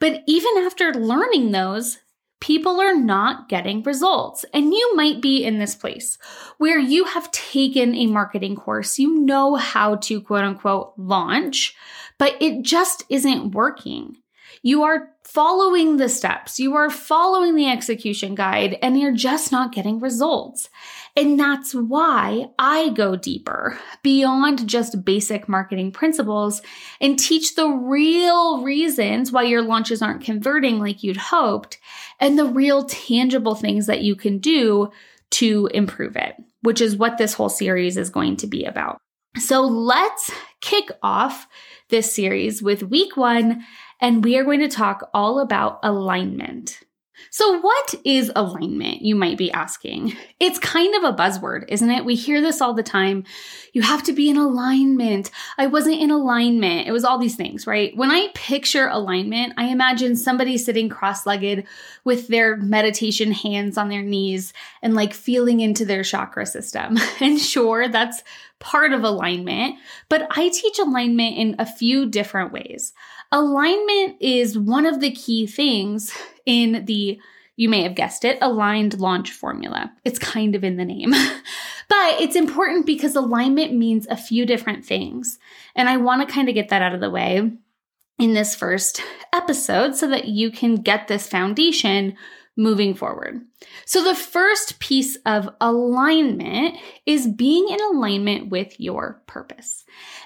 But 0.00 0.24
even 0.26 0.50
after 0.58 0.92
learning 0.92 1.52
those, 1.52 1.98
people 2.40 2.80
are 2.80 2.96
not 2.96 3.48
getting 3.48 3.84
results. 3.84 4.44
And 4.52 4.74
you 4.74 4.96
might 4.96 5.22
be 5.22 5.44
in 5.44 5.58
this 5.58 5.76
place 5.76 6.18
where 6.58 6.78
you 6.78 7.04
have 7.04 7.30
taken 7.30 7.94
a 7.94 8.08
marketing 8.08 8.56
course, 8.56 8.98
you 8.98 9.20
know 9.20 9.54
how 9.54 9.94
to 9.96 10.20
quote 10.20 10.44
unquote 10.44 10.92
launch, 10.96 11.76
but 12.18 12.36
it 12.40 12.62
just 12.62 13.04
isn't 13.10 13.52
working. 13.52 14.16
You 14.62 14.82
are 14.82 15.10
following 15.22 15.98
the 15.98 16.08
steps, 16.08 16.58
you 16.58 16.74
are 16.74 16.90
following 16.90 17.54
the 17.54 17.68
execution 17.68 18.34
guide, 18.34 18.76
and 18.82 18.98
you're 18.98 19.14
just 19.14 19.52
not 19.52 19.72
getting 19.72 20.00
results. 20.00 20.68
And 21.16 21.38
that's 21.38 21.74
why 21.74 22.50
I 22.58 22.90
go 22.90 23.16
deeper 23.16 23.78
beyond 24.02 24.68
just 24.68 25.04
basic 25.04 25.48
marketing 25.48 25.92
principles 25.92 26.62
and 27.00 27.18
teach 27.18 27.54
the 27.54 27.68
real 27.68 28.62
reasons 28.62 29.32
why 29.32 29.42
your 29.42 29.62
launches 29.62 30.02
aren't 30.02 30.24
converting 30.24 30.78
like 30.78 31.02
you'd 31.02 31.16
hoped 31.16 31.78
and 32.20 32.38
the 32.38 32.46
real 32.46 32.84
tangible 32.84 33.54
things 33.54 33.86
that 33.86 34.02
you 34.02 34.14
can 34.14 34.38
do 34.38 34.90
to 35.30 35.68
improve 35.72 36.16
it, 36.16 36.36
which 36.62 36.80
is 36.80 36.96
what 36.96 37.18
this 37.18 37.34
whole 37.34 37.48
series 37.48 37.96
is 37.96 38.10
going 38.10 38.36
to 38.36 38.46
be 38.46 38.64
about. 38.64 39.00
So 39.36 39.62
let's 39.62 40.30
kick 40.60 40.90
off 41.02 41.46
this 41.88 42.14
series 42.14 42.62
with 42.62 42.82
week 42.82 43.16
one, 43.16 43.64
and 44.00 44.24
we 44.24 44.36
are 44.36 44.44
going 44.44 44.60
to 44.60 44.68
talk 44.68 45.08
all 45.14 45.40
about 45.40 45.78
alignment. 45.82 46.80
So, 47.28 47.60
what 47.60 47.94
is 48.04 48.32
alignment? 48.34 49.02
You 49.02 49.14
might 49.14 49.38
be 49.38 49.52
asking. 49.52 50.16
It's 50.40 50.58
kind 50.58 50.94
of 50.94 51.04
a 51.04 51.16
buzzword, 51.16 51.66
isn't 51.68 51.90
it? 51.90 52.04
We 52.04 52.14
hear 52.14 52.40
this 52.40 52.60
all 52.60 52.72
the 52.72 52.82
time. 52.82 53.24
You 53.72 53.82
have 53.82 54.02
to 54.04 54.12
be 54.12 54.30
in 54.30 54.36
alignment. 54.36 55.30
I 55.58 55.66
wasn't 55.66 56.00
in 56.00 56.10
alignment. 56.10 56.88
It 56.88 56.92
was 56.92 57.04
all 57.04 57.18
these 57.18 57.36
things, 57.36 57.66
right? 57.66 57.96
When 57.96 58.10
I 58.10 58.28
picture 58.34 58.88
alignment, 58.88 59.54
I 59.56 59.66
imagine 59.66 60.16
somebody 60.16 60.56
sitting 60.56 60.88
cross 60.88 61.26
legged 61.26 61.66
with 62.04 62.28
their 62.28 62.56
meditation 62.56 63.32
hands 63.32 63.76
on 63.76 63.88
their 63.88 64.02
knees 64.02 64.52
and 64.82 64.94
like 64.94 65.12
feeling 65.12 65.60
into 65.60 65.84
their 65.84 66.02
chakra 66.02 66.46
system. 66.46 66.98
And 67.20 67.38
sure, 67.38 67.86
that's 67.88 68.22
part 68.60 68.92
of 68.92 69.02
alignment, 69.02 69.76
but 70.08 70.26
I 70.30 70.48
teach 70.48 70.78
alignment 70.78 71.36
in 71.36 71.56
a 71.58 71.66
few 71.66 72.06
different 72.06 72.52
ways. 72.52 72.92
Alignment 73.32 74.16
is 74.20 74.58
one 74.58 74.86
of 74.86 75.00
the 75.00 75.12
key 75.12 75.46
things 75.46 76.12
in 76.46 76.84
the, 76.84 77.20
you 77.56 77.68
may 77.68 77.82
have 77.82 77.94
guessed 77.94 78.24
it, 78.24 78.38
aligned 78.40 78.98
launch 78.98 79.30
formula. 79.30 79.92
It's 80.04 80.18
kind 80.18 80.54
of 80.56 80.64
in 80.64 80.76
the 80.76 80.84
name. 80.84 81.10
but 81.88 82.20
it's 82.20 82.34
important 82.34 82.86
because 82.86 83.14
alignment 83.14 83.72
means 83.72 84.06
a 84.08 84.16
few 84.16 84.44
different 84.46 84.84
things. 84.84 85.38
And 85.76 85.88
I 85.88 85.96
want 85.96 86.26
to 86.26 86.32
kind 86.32 86.48
of 86.48 86.54
get 86.54 86.70
that 86.70 86.82
out 86.82 86.94
of 86.94 87.00
the 87.00 87.10
way 87.10 87.52
in 88.18 88.34
this 88.34 88.54
first 88.54 89.00
episode 89.32 89.94
so 89.94 90.08
that 90.08 90.26
you 90.26 90.50
can 90.50 90.76
get 90.76 91.06
this 91.06 91.28
foundation 91.28 92.16
moving 92.56 92.94
forward. 92.94 93.40
So, 93.86 94.02
the 94.04 94.14
first 94.14 94.78
piece 94.80 95.16
of 95.24 95.48
alignment 95.60 96.76
is 97.06 97.26
being 97.26 97.68
in 97.68 97.80
alignment 97.80 98.50
with 98.50 98.78
your 98.78 99.22
purpose. 99.26 99.84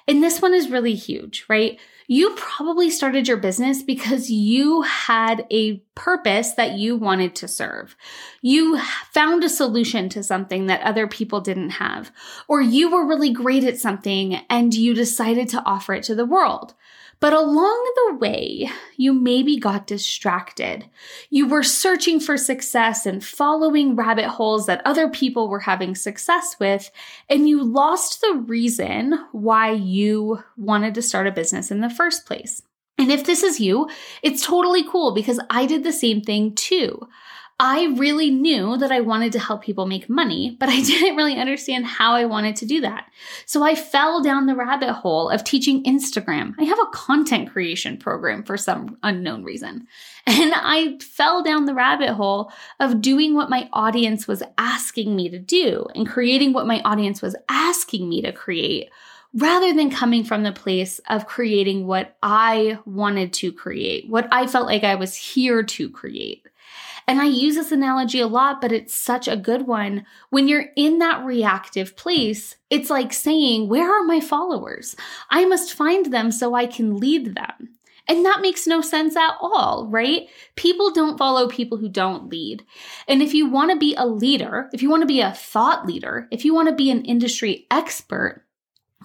And 0.09 0.23
this 0.23 0.43
one 0.43 0.55
is 0.55 0.71
really 0.71 0.95
huge, 0.95 1.45
right? 1.49 1.79
You 2.07 2.35
probably 2.37 2.91
started 2.91 3.27
your 3.27 3.37
business 3.37 3.83
because 3.83 4.31
you 4.31 4.83
had 4.83 5.47
a 5.51 5.77
purpose 5.95 6.53
that 6.53 6.73
you 6.73 6.97
wanted 6.97 7.35
to 7.37 7.49
serve. 7.49 7.97
You 8.43 8.79
found 9.13 9.43
a 9.45 9.49
solution 9.49 10.09
to 10.11 10.23
something 10.23 10.67
that 10.67 10.83
other 10.83 11.07
people 11.07 11.41
didn't 11.41 11.71
have, 11.71 12.11
or 12.49 12.61
you 12.61 12.91
were 12.91 13.07
really 13.07 13.33
great 13.33 13.65
at 13.65 13.79
something 13.79 14.35
and 14.51 14.75
you 14.75 14.95
decided 14.95 15.49
to 15.51 15.63
offer 15.65 15.95
it 15.95 16.03
to 16.05 16.15
the 16.15 16.27
world. 16.27 16.75
But 17.25 17.33
along 17.33 17.93
the 17.95 18.17
way, 18.17 18.69
you 18.99 19.15
maybe 19.15 19.57
got 19.57 19.87
distracted. 19.87 20.85
You 21.31 21.49
were 21.49 21.63
searching 21.63 22.21
for 22.21 22.37
success 22.37 23.07
and 23.07 23.25
following 23.25 23.97
rabbit 23.97 24.27
holes 24.27 24.67
that 24.67 24.83
other 24.85 25.09
people 25.09 25.49
were 25.49 25.61
having 25.61 25.95
success 25.95 26.57
with, 26.61 26.91
and 27.31 27.49
you 27.49 27.65
lost 27.65 28.21
the 28.21 28.45
reason 28.47 29.19
why 29.33 29.71
you 29.71 30.45
wanted 30.59 30.95
to 30.97 31.01
start 31.01 31.27
a 31.27 31.33
business 31.33 31.71
in 31.71 31.81
the 31.81 31.89
first 31.89 32.27
place. 32.27 32.61
And 32.99 33.11
if 33.11 33.25
this 33.25 33.43
is 33.43 33.59
you, 33.59 33.89
it's 34.23 34.45
totally 34.45 34.85
cool 34.87 35.15
because 35.15 35.41
I 35.49 35.65
did 35.65 35.83
the 35.83 35.93
same 35.93 36.21
thing 36.21 36.55
too. 36.55 37.09
I 37.61 37.95
really 37.97 38.31
knew 38.31 38.77
that 38.79 38.91
I 38.91 39.01
wanted 39.01 39.33
to 39.33 39.39
help 39.39 39.63
people 39.63 39.87
make 39.87 40.09
money, 40.09 40.57
but 40.59 40.69
I 40.69 40.81
didn't 40.83 41.17
really 41.17 41.37
understand 41.37 41.87
how 41.87 42.15
I 42.15 42.25
wanted 42.25 42.57
to 42.57 42.67
do 42.67 42.81
that. 42.81 43.11
So 43.47 43.63
I 43.63 43.75
fell 43.75 44.23
down 44.23 44.47
the 44.47 44.57
rabbit 44.57 44.93
hole 44.93 45.31
of 45.31 45.45
teaching 45.45 45.85
Instagram. 45.85 46.55
I 46.59 46.65
have 46.65 46.79
a 46.81 46.91
content 46.93 47.53
creation 47.53 47.97
program 47.97 48.43
for 48.43 48.57
some 48.57 48.99
unknown 49.03 49.45
reason. 49.45 49.87
And 50.27 50.55
I 50.57 50.97
fell 51.03 51.43
down 51.43 51.67
the 51.67 51.75
rabbit 51.75 52.15
hole 52.15 52.51
of 52.81 53.03
doing 53.03 53.35
what 53.35 53.51
my 53.51 53.69
audience 53.75 54.27
was 54.27 54.43
asking 54.57 55.15
me 55.15 55.29
to 55.29 55.39
do 55.39 55.85
and 55.95 56.09
creating 56.09 56.55
what 56.55 56.67
my 56.67 56.81
audience 56.81 57.21
was 57.21 57.37
asking 57.51 58.09
me 58.09 58.23
to 58.23 58.33
create 58.33 58.89
rather 59.35 59.75
than 59.75 59.91
coming 59.91 60.25
from 60.25 60.45
the 60.45 60.53
place 60.53 60.99
of 61.11 61.27
creating 61.27 61.87
what 61.87 62.17
I 62.23 62.79
wanted 62.87 63.35
to 63.35 63.53
create, 63.53 64.09
what 64.09 64.27
I 64.33 64.47
felt 64.47 64.67
like 64.67 64.83
I 64.85 64.95
was 64.95 65.15
here 65.15 65.63
to 65.63 65.91
create. 65.91 66.47
And 67.07 67.21
I 67.21 67.27
use 67.27 67.55
this 67.55 67.73
analogy 67.73 68.21
a 68.21 68.27
lot, 68.27 68.61
but 68.61 68.73
it's 68.73 68.95
such 68.95 69.29
a 69.29 69.37
good 69.37 69.67
one. 69.67 70.07
When 70.31 70.49
you're 70.49 70.67
in 70.77 70.99
that 70.99 71.25
reactive 71.25 71.97
place, 71.97 72.57
it's 72.71 72.91
like 72.91 73.13
saying, 73.13 73.69
Where 73.69 73.91
are 73.91 74.05
my 74.05 74.21
followers? 74.21 74.97
I 75.31 75.45
must 75.45 75.75
find 75.75 76.07
them 76.07 76.31
so 76.31 76.55
I 76.55 76.67
can 76.67 76.97
lead 76.97 77.35
them. 77.35 77.75
And 78.07 78.25
that 78.27 78.43
makes 78.43 78.67
no 78.67 78.81
sense 78.81 79.17
at 79.17 79.37
all, 79.41 79.87
right? 79.89 80.29
People 80.57 80.93
don't 80.93 81.17
follow 81.17 81.49
people 81.49 81.79
who 81.79 81.89
don't 81.89 82.29
lead. 82.29 82.65
And 83.09 83.23
if 83.23 83.33
you 83.33 83.49
want 83.49 83.71
to 83.71 83.79
be 83.79 83.95
a 83.97 84.07
leader, 84.07 84.69
if 84.75 84.83
you 84.83 84.91
want 84.91 85.03
to 85.03 85.07
be 85.07 85.21
a 85.21 85.33
thought 85.33 85.87
leader, 85.87 86.29
if 86.31 86.45
you 86.45 86.55
want 86.55 86.69
to 86.69 86.75
be 86.75 86.91
an 86.91 87.05
industry 87.05 87.67
expert, 87.71 88.45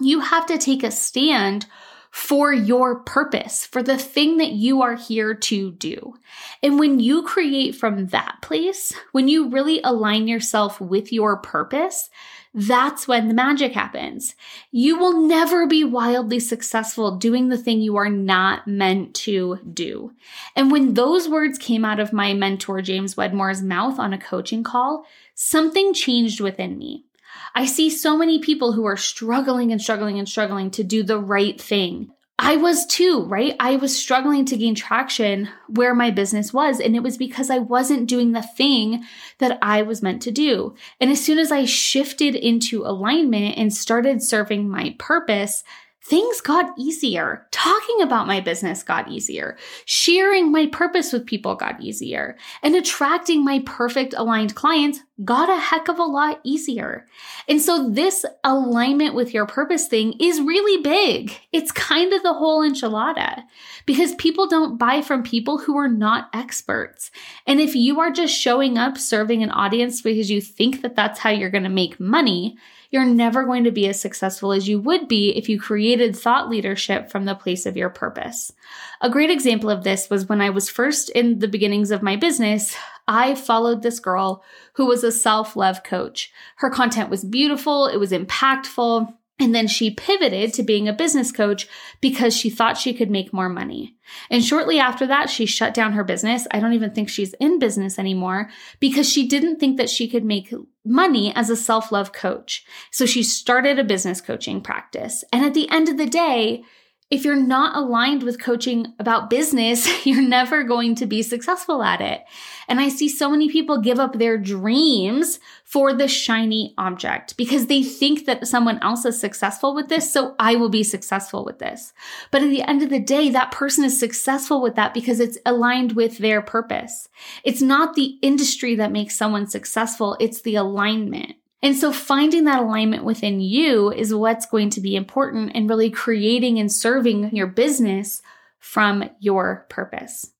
you 0.00 0.20
have 0.20 0.46
to 0.46 0.58
take 0.58 0.82
a 0.82 0.90
stand 0.90 1.66
for 2.10 2.52
your 2.52 3.00
purpose, 3.00 3.64
for 3.64 3.82
the 3.82 3.96
thing 3.96 4.38
that 4.38 4.50
you 4.50 4.82
are 4.82 4.96
here 4.96 5.32
to 5.32 5.70
do. 5.72 6.14
And 6.62 6.78
when 6.78 6.98
you 6.98 7.22
create 7.22 7.76
from 7.76 8.08
that 8.08 8.38
place, 8.42 8.92
when 9.12 9.28
you 9.28 9.48
really 9.48 9.80
align 9.82 10.26
yourself 10.26 10.80
with 10.80 11.12
your 11.12 11.36
purpose, 11.36 12.10
that's 12.52 13.06
when 13.06 13.28
the 13.28 13.34
magic 13.34 13.72
happens. 13.72 14.34
You 14.72 14.98
will 14.98 15.28
never 15.28 15.68
be 15.68 15.84
wildly 15.84 16.40
successful 16.40 17.16
doing 17.16 17.48
the 17.48 17.56
thing 17.56 17.80
you 17.80 17.96
are 17.96 18.10
not 18.10 18.66
meant 18.66 19.14
to 19.16 19.58
do. 19.72 20.12
And 20.56 20.72
when 20.72 20.94
those 20.94 21.28
words 21.28 21.58
came 21.58 21.84
out 21.84 22.00
of 22.00 22.12
my 22.12 22.34
mentor, 22.34 22.82
James 22.82 23.16
Wedmore's 23.16 23.62
mouth 23.62 24.00
on 24.00 24.12
a 24.12 24.18
coaching 24.18 24.64
call, 24.64 25.06
something 25.34 25.94
changed 25.94 26.40
within 26.40 26.76
me. 26.76 27.04
I 27.54 27.66
see 27.66 27.90
so 27.90 28.16
many 28.16 28.38
people 28.38 28.72
who 28.72 28.84
are 28.86 28.96
struggling 28.96 29.72
and 29.72 29.80
struggling 29.80 30.18
and 30.18 30.28
struggling 30.28 30.70
to 30.72 30.84
do 30.84 31.02
the 31.02 31.18
right 31.18 31.60
thing. 31.60 32.10
I 32.42 32.56
was 32.56 32.86
too, 32.86 33.24
right? 33.24 33.54
I 33.60 33.76
was 33.76 33.96
struggling 33.96 34.46
to 34.46 34.56
gain 34.56 34.74
traction 34.74 35.50
where 35.68 35.94
my 35.94 36.10
business 36.10 36.54
was. 36.54 36.80
And 36.80 36.96
it 36.96 37.02
was 37.02 37.18
because 37.18 37.50
I 37.50 37.58
wasn't 37.58 38.08
doing 38.08 38.32
the 38.32 38.40
thing 38.40 39.04
that 39.38 39.58
I 39.60 39.82
was 39.82 40.00
meant 40.00 40.22
to 40.22 40.30
do. 40.30 40.74
And 41.00 41.10
as 41.10 41.22
soon 41.22 41.38
as 41.38 41.52
I 41.52 41.66
shifted 41.66 42.34
into 42.34 42.82
alignment 42.82 43.58
and 43.58 43.74
started 43.74 44.22
serving 44.22 44.70
my 44.70 44.96
purpose, 44.98 45.62
things 46.02 46.40
got 46.40 46.72
easier. 46.78 47.46
Talking 47.50 48.00
about 48.00 48.26
my 48.26 48.40
business 48.40 48.82
got 48.82 49.10
easier. 49.10 49.58
Sharing 49.84 50.50
my 50.50 50.66
purpose 50.66 51.12
with 51.12 51.26
people 51.26 51.56
got 51.56 51.82
easier. 51.82 52.38
And 52.62 52.74
attracting 52.74 53.44
my 53.44 53.62
perfect 53.66 54.14
aligned 54.14 54.54
clients 54.54 55.00
got 55.24 55.50
a 55.50 55.60
heck 55.60 55.88
of 55.88 55.98
a 55.98 56.04
lot 56.04 56.40
easier. 56.44 57.06
And 57.48 57.60
so 57.60 57.90
this 57.90 58.24
alignment 58.44 59.14
with 59.14 59.34
your 59.34 59.46
purpose 59.46 59.86
thing 59.86 60.14
is 60.20 60.40
really 60.40 60.82
big. 60.82 61.32
It's 61.52 61.72
kind 61.72 62.12
of 62.12 62.22
the 62.22 62.32
whole 62.32 62.60
enchilada 62.60 63.42
because 63.86 64.14
people 64.14 64.46
don't 64.46 64.78
buy 64.78 65.02
from 65.02 65.22
people 65.22 65.58
who 65.58 65.76
are 65.76 65.88
not 65.88 66.30
experts. 66.32 67.10
And 67.46 67.60
if 67.60 67.74
you 67.74 68.00
are 68.00 68.10
just 68.10 68.34
showing 68.34 68.78
up 68.78 68.96
serving 68.96 69.42
an 69.42 69.50
audience 69.50 70.00
because 70.00 70.30
you 70.30 70.40
think 70.40 70.82
that 70.82 70.96
that's 70.96 71.18
how 71.18 71.30
you're 71.30 71.50
going 71.50 71.64
to 71.64 71.70
make 71.70 72.00
money, 72.00 72.56
you're 72.90 73.04
never 73.04 73.44
going 73.44 73.64
to 73.64 73.70
be 73.70 73.86
as 73.88 74.00
successful 74.00 74.52
as 74.52 74.68
you 74.68 74.80
would 74.80 75.06
be 75.06 75.30
if 75.36 75.48
you 75.48 75.60
created 75.60 76.16
thought 76.16 76.48
leadership 76.48 77.10
from 77.10 77.24
the 77.24 77.34
place 77.34 77.64
of 77.66 77.76
your 77.76 77.90
purpose. 77.90 78.52
A 79.00 79.08
great 79.08 79.30
example 79.30 79.70
of 79.70 79.84
this 79.84 80.10
was 80.10 80.28
when 80.28 80.40
I 80.40 80.50
was 80.50 80.68
first 80.68 81.08
in 81.10 81.38
the 81.38 81.48
beginnings 81.48 81.90
of 81.92 82.02
my 82.02 82.16
business, 82.16 82.76
I 83.08 83.34
followed 83.34 83.82
this 83.82 84.00
girl 84.00 84.42
who 84.74 84.86
was 84.86 85.04
a 85.04 85.12
self 85.12 85.56
love 85.56 85.82
coach. 85.82 86.32
Her 86.56 86.70
content 86.70 87.10
was 87.10 87.24
beautiful, 87.24 87.86
it 87.86 87.98
was 87.98 88.12
impactful. 88.12 89.12
And 89.40 89.54
then 89.54 89.68
she 89.68 89.90
pivoted 89.90 90.52
to 90.52 90.62
being 90.62 90.86
a 90.86 90.92
business 90.92 91.32
coach 91.32 91.66
because 92.02 92.36
she 92.36 92.50
thought 92.50 92.76
she 92.76 92.92
could 92.92 93.10
make 93.10 93.32
more 93.32 93.48
money. 93.48 93.96
And 94.28 94.44
shortly 94.44 94.78
after 94.78 95.06
that, 95.06 95.30
she 95.30 95.46
shut 95.46 95.72
down 95.72 95.94
her 95.94 96.04
business. 96.04 96.46
I 96.50 96.60
don't 96.60 96.74
even 96.74 96.92
think 96.92 97.08
she's 97.08 97.32
in 97.40 97.58
business 97.58 97.98
anymore 97.98 98.50
because 98.80 99.10
she 99.10 99.26
didn't 99.26 99.58
think 99.58 99.78
that 99.78 99.88
she 99.88 100.08
could 100.08 100.26
make 100.26 100.52
money 100.84 101.34
as 101.34 101.48
a 101.48 101.56
self 101.56 101.90
love 101.90 102.12
coach. 102.12 102.66
So 102.90 103.06
she 103.06 103.22
started 103.22 103.78
a 103.78 103.84
business 103.84 104.20
coaching 104.20 104.60
practice. 104.60 105.24
And 105.32 105.42
at 105.42 105.54
the 105.54 105.70
end 105.70 105.88
of 105.88 105.96
the 105.96 106.06
day, 106.06 106.62
if 107.10 107.24
you're 107.24 107.34
not 107.34 107.76
aligned 107.76 108.22
with 108.22 108.40
coaching 108.40 108.94
about 109.00 109.28
business, 109.28 109.88
you're 110.06 110.22
never 110.22 110.62
going 110.62 110.94
to 110.94 111.06
be 111.06 111.22
successful 111.22 111.82
at 111.82 112.00
it. 112.00 112.24
And 112.68 112.80
I 112.80 112.88
see 112.88 113.08
so 113.08 113.28
many 113.28 113.48
people 113.48 113.80
give 113.80 113.98
up 113.98 114.16
their 114.16 114.38
dreams 114.38 115.40
for 115.64 115.92
the 115.92 116.06
shiny 116.06 116.72
object 116.78 117.36
because 117.36 117.66
they 117.66 117.82
think 117.82 118.26
that 118.26 118.46
someone 118.46 118.78
else 118.80 119.04
is 119.04 119.20
successful 119.20 119.74
with 119.74 119.88
this, 119.88 120.12
so 120.12 120.36
I 120.38 120.54
will 120.54 120.68
be 120.68 120.84
successful 120.84 121.44
with 121.44 121.58
this. 121.58 121.92
But 122.30 122.42
at 122.42 122.50
the 122.50 122.62
end 122.62 122.82
of 122.82 122.90
the 122.90 123.00
day, 123.00 123.28
that 123.30 123.50
person 123.50 123.84
is 123.84 123.98
successful 123.98 124.62
with 124.62 124.76
that 124.76 124.94
because 124.94 125.18
it's 125.18 125.38
aligned 125.44 125.92
with 125.92 126.18
their 126.18 126.40
purpose. 126.40 127.08
It's 127.42 127.62
not 127.62 127.94
the 127.94 128.18
industry 128.22 128.76
that 128.76 128.92
makes 128.92 129.16
someone 129.16 129.48
successful, 129.48 130.16
it's 130.20 130.42
the 130.42 130.54
alignment. 130.54 131.34
And 131.62 131.76
so 131.76 131.92
finding 131.92 132.44
that 132.44 132.60
alignment 132.60 133.04
within 133.04 133.40
you 133.40 133.92
is 133.92 134.14
what's 134.14 134.46
going 134.46 134.70
to 134.70 134.80
be 134.80 134.96
important 134.96 135.52
and 135.54 135.68
really 135.68 135.90
creating 135.90 136.58
and 136.58 136.72
serving 136.72 137.34
your 137.34 137.46
business 137.46 138.22
from 138.58 139.10
your 139.20 139.66
purpose. 139.68 140.32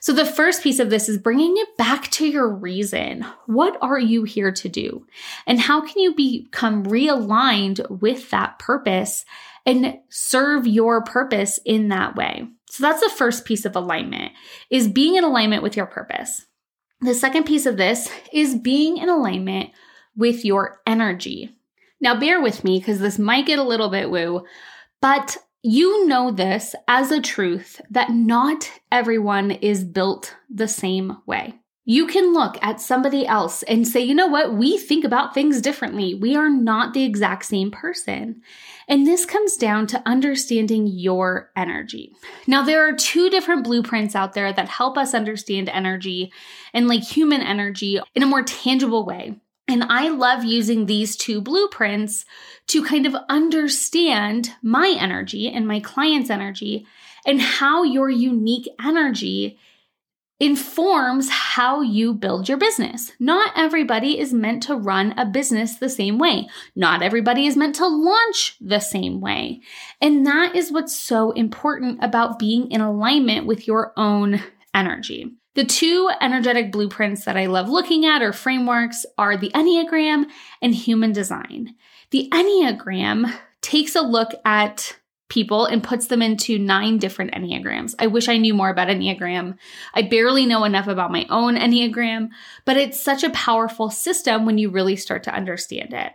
So 0.00 0.12
the 0.12 0.24
first 0.24 0.62
piece 0.62 0.78
of 0.78 0.90
this 0.90 1.08
is 1.08 1.18
bringing 1.18 1.54
it 1.56 1.76
back 1.76 2.10
to 2.12 2.26
your 2.26 2.48
reason. 2.48 3.24
What 3.46 3.76
are 3.82 3.98
you 3.98 4.24
here 4.24 4.50
to 4.50 4.68
do? 4.68 5.06
And 5.46 5.60
how 5.60 5.80
can 5.82 6.00
you 6.00 6.14
become 6.14 6.84
realigned 6.84 8.00
with 8.00 8.30
that 8.30 8.58
purpose 8.58 9.24
and 9.66 9.98
serve 10.08 10.66
your 10.66 11.02
purpose 11.04 11.60
in 11.64 11.88
that 11.88 12.16
way? 12.16 12.48
So 12.70 12.82
that's 12.82 13.02
the 13.02 13.14
first 13.14 13.44
piece 13.44 13.64
of 13.64 13.76
alignment 13.76 14.32
is 14.70 14.88
being 14.88 15.16
in 15.16 15.24
alignment 15.24 15.62
with 15.62 15.76
your 15.76 15.86
purpose. 15.86 16.46
The 17.00 17.14
second 17.14 17.44
piece 17.44 17.66
of 17.66 17.76
this 17.76 18.08
is 18.32 18.56
being 18.56 18.96
in 18.96 19.08
alignment 19.08 19.70
with 20.16 20.44
your 20.44 20.80
energy. 20.86 21.56
Now, 22.00 22.18
bear 22.18 22.40
with 22.40 22.64
me 22.64 22.78
because 22.78 23.00
this 23.00 23.18
might 23.18 23.46
get 23.46 23.58
a 23.58 23.62
little 23.62 23.88
bit 23.88 24.10
woo, 24.10 24.44
but 25.00 25.36
you 25.62 26.06
know 26.06 26.30
this 26.30 26.74
as 26.86 27.10
a 27.10 27.22
truth 27.22 27.80
that 27.90 28.10
not 28.10 28.70
everyone 28.92 29.50
is 29.50 29.82
built 29.82 30.36
the 30.50 30.68
same 30.68 31.16
way. 31.26 31.54
You 31.86 32.06
can 32.06 32.32
look 32.32 32.56
at 32.62 32.80
somebody 32.80 33.26
else 33.26 33.62
and 33.64 33.86
say, 33.86 34.00
you 34.00 34.14
know 34.14 34.26
what? 34.26 34.54
We 34.54 34.78
think 34.78 35.04
about 35.04 35.34
things 35.34 35.60
differently. 35.60 36.14
We 36.14 36.34
are 36.34 36.48
not 36.48 36.94
the 36.94 37.04
exact 37.04 37.44
same 37.44 37.70
person. 37.70 38.40
And 38.88 39.06
this 39.06 39.26
comes 39.26 39.56
down 39.56 39.86
to 39.88 40.02
understanding 40.06 40.86
your 40.86 41.50
energy. 41.56 42.14
Now, 42.46 42.62
there 42.62 42.86
are 42.88 42.94
two 42.94 43.28
different 43.28 43.64
blueprints 43.64 44.14
out 44.14 44.32
there 44.32 44.52
that 44.52 44.68
help 44.68 44.96
us 44.96 45.14
understand 45.14 45.68
energy 45.68 46.32
and 46.72 46.88
like 46.88 47.02
human 47.02 47.42
energy 47.42 48.00
in 48.14 48.22
a 48.22 48.26
more 48.26 48.42
tangible 48.42 49.04
way. 49.04 49.38
And 49.66 49.84
I 49.84 50.08
love 50.10 50.44
using 50.44 50.86
these 50.86 51.16
two 51.16 51.40
blueprints 51.40 52.24
to 52.68 52.84
kind 52.84 53.06
of 53.06 53.16
understand 53.28 54.50
my 54.62 54.94
energy 54.98 55.48
and 55.48 55.66
my 55.66 55.80
client's 55.80 56.30
energy 56.30 56.86
and 57.26 57.40
how 57.40 57.82
your 57.82 58.10
unique 58.10 58.68
energy 58.84 59.58
informs 60.40 61.30
how 61.30 61.80
you 61.80 62.12
build 62.12 62.48
your 62.48 62.58
business. 62.58 63.12
Not 63.18 63.52
everybody 63.56 64.18
is 64.18 64.34
meant 64.34 64.64
to 64.64 64.76
run 64.76 65.14
a 65.16 65.24
business 65.24 65.76
the 65.76 65.88
same 65.88 66.18
way. 66.18 66.48
Not 66.74 67.02
everybody 67.02 67.46
is 67.46 67.56
meant 67.56 67.76
to 67.76 67.86
launch 67.86 68.56
the 68.60 68.80
same 68.80 69.20
way. 69.20 69.60
And 70.00 70.26
that 70.26 70.54
is 70.54 70.72
what's 70.72 70.94
so 70.94 71.30
important 71.30 72.02
about 72.02 72.38
being 72.38 72.70
in 72.70 72.80
alignment 72.80 73.46
with 73.46 73.66
your 73.66 73.92
own 73.96 74.42
energy. 74.74 75.32
The 75.54 75.64
two 75.64 76.10
energetic 76.20 76.72
blueprints 76.72 77.24
that 77.24 77.36
I 77.36 77.46
love 77.46 77.68
looking 77.68 78.04
at 78.04 78.22
or 78.22 78.32
frameworks 78.32 79.06
are 79.16 79.36
the 79.36 79.50
Enneagram 79.50 80.26
and 80.60 80.74
human 80.74 81.12
design. 81.12 81.76
The 82.10 82.28
Enneagram 82.32 83.32
takes 83.60 83.94
a 83.94 84.02
look 84.02 84.32
at 84.44 84.96
people 85.28 85.64
and 85.66 85.82
puts 85.82 86.08
them 86.08 86.22
into 86.22 86.58
nine 86.58 86.98
different 86.98 87.32
Enneagrams. 87.32 87.94
I 87.98 88.08
wish 88.08 88.28
I 88.28 88.36
knew 88.36 88.52
more 88.52 88.68
about 88.68 88.88
Enneagram. 88.88 89.56
I 89.94 90.02
barely 90.02 90.44
know 90.44 90.64
enough 90.64 90.86
about 90.86 91.12
my 91.12 91.26
own 91.30 91.56
Enneagram, 91.56 92.28
but 92.64 92.76
it's 92.76 93.00
such 93.00 93.24
a 93.24 93.30
powerful 93.30 93.90
system 93.90 94.46
when 94.46 94.58
you 94.58 94.70
really 94.70 94.96
start 94.96 95.22
to 95.24 95.34
understand 95.34 95.94
it. 95.94 96.12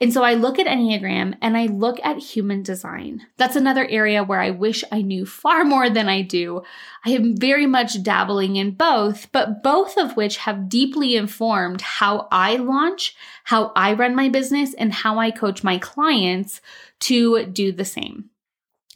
And 0.00 0.12
so 0.12 0.22
I 0.22 0.34
look 0.34 0.58
at 0.58 0.66
Enneagram 0.66 1.36
and 1.40 1.56
I 1.56 1.66
look 1.66 1.98
at 2.02 2.18
human 2.18 2.62
design. 2.62 3.26
That's 3.36 3.56
another 3.56 3.86
area 3.86 4.24
where 4.24 4.40
I 4.40 4.50
wish 4.50 4.84
I 4.90 5.02
knew 5.02 5.26
far 5.26 5.64
more 5.72 5.88
than 5.88 6.08
I 6.08 6.22
do. 6.22 6.62
I 7.04 7.10
am 7.10 7.36
very 7.36 7.66
much 7.66 8.02
dabbling 8.02 8.56
in 8.56 8.72
both, 8.72 9.30
but 9.32 9.62
both 9.62 9.96
of 9.96 10.16
which 10.16 10.38
have 10.38 10.68
deeply 10.68 11.16
informed 11.16 11.80
how 11.80 12.28
I 12.30 12.56
launch, 12.56 13.14
how 13.44 13.72
I 13.76 13.92
run 13.92 14.14
my 14.14 14.28
business, 14.28 14.74
and 14.74 14.92
how 14.92 15.18
I 15.18 15.30
coach 15.30 15.62
my 15.62 15.78
clients 15.78 16.60
to 17.00 17.46
do 17.46 17.72
the 17.72 17.84
same. 17.84 18.30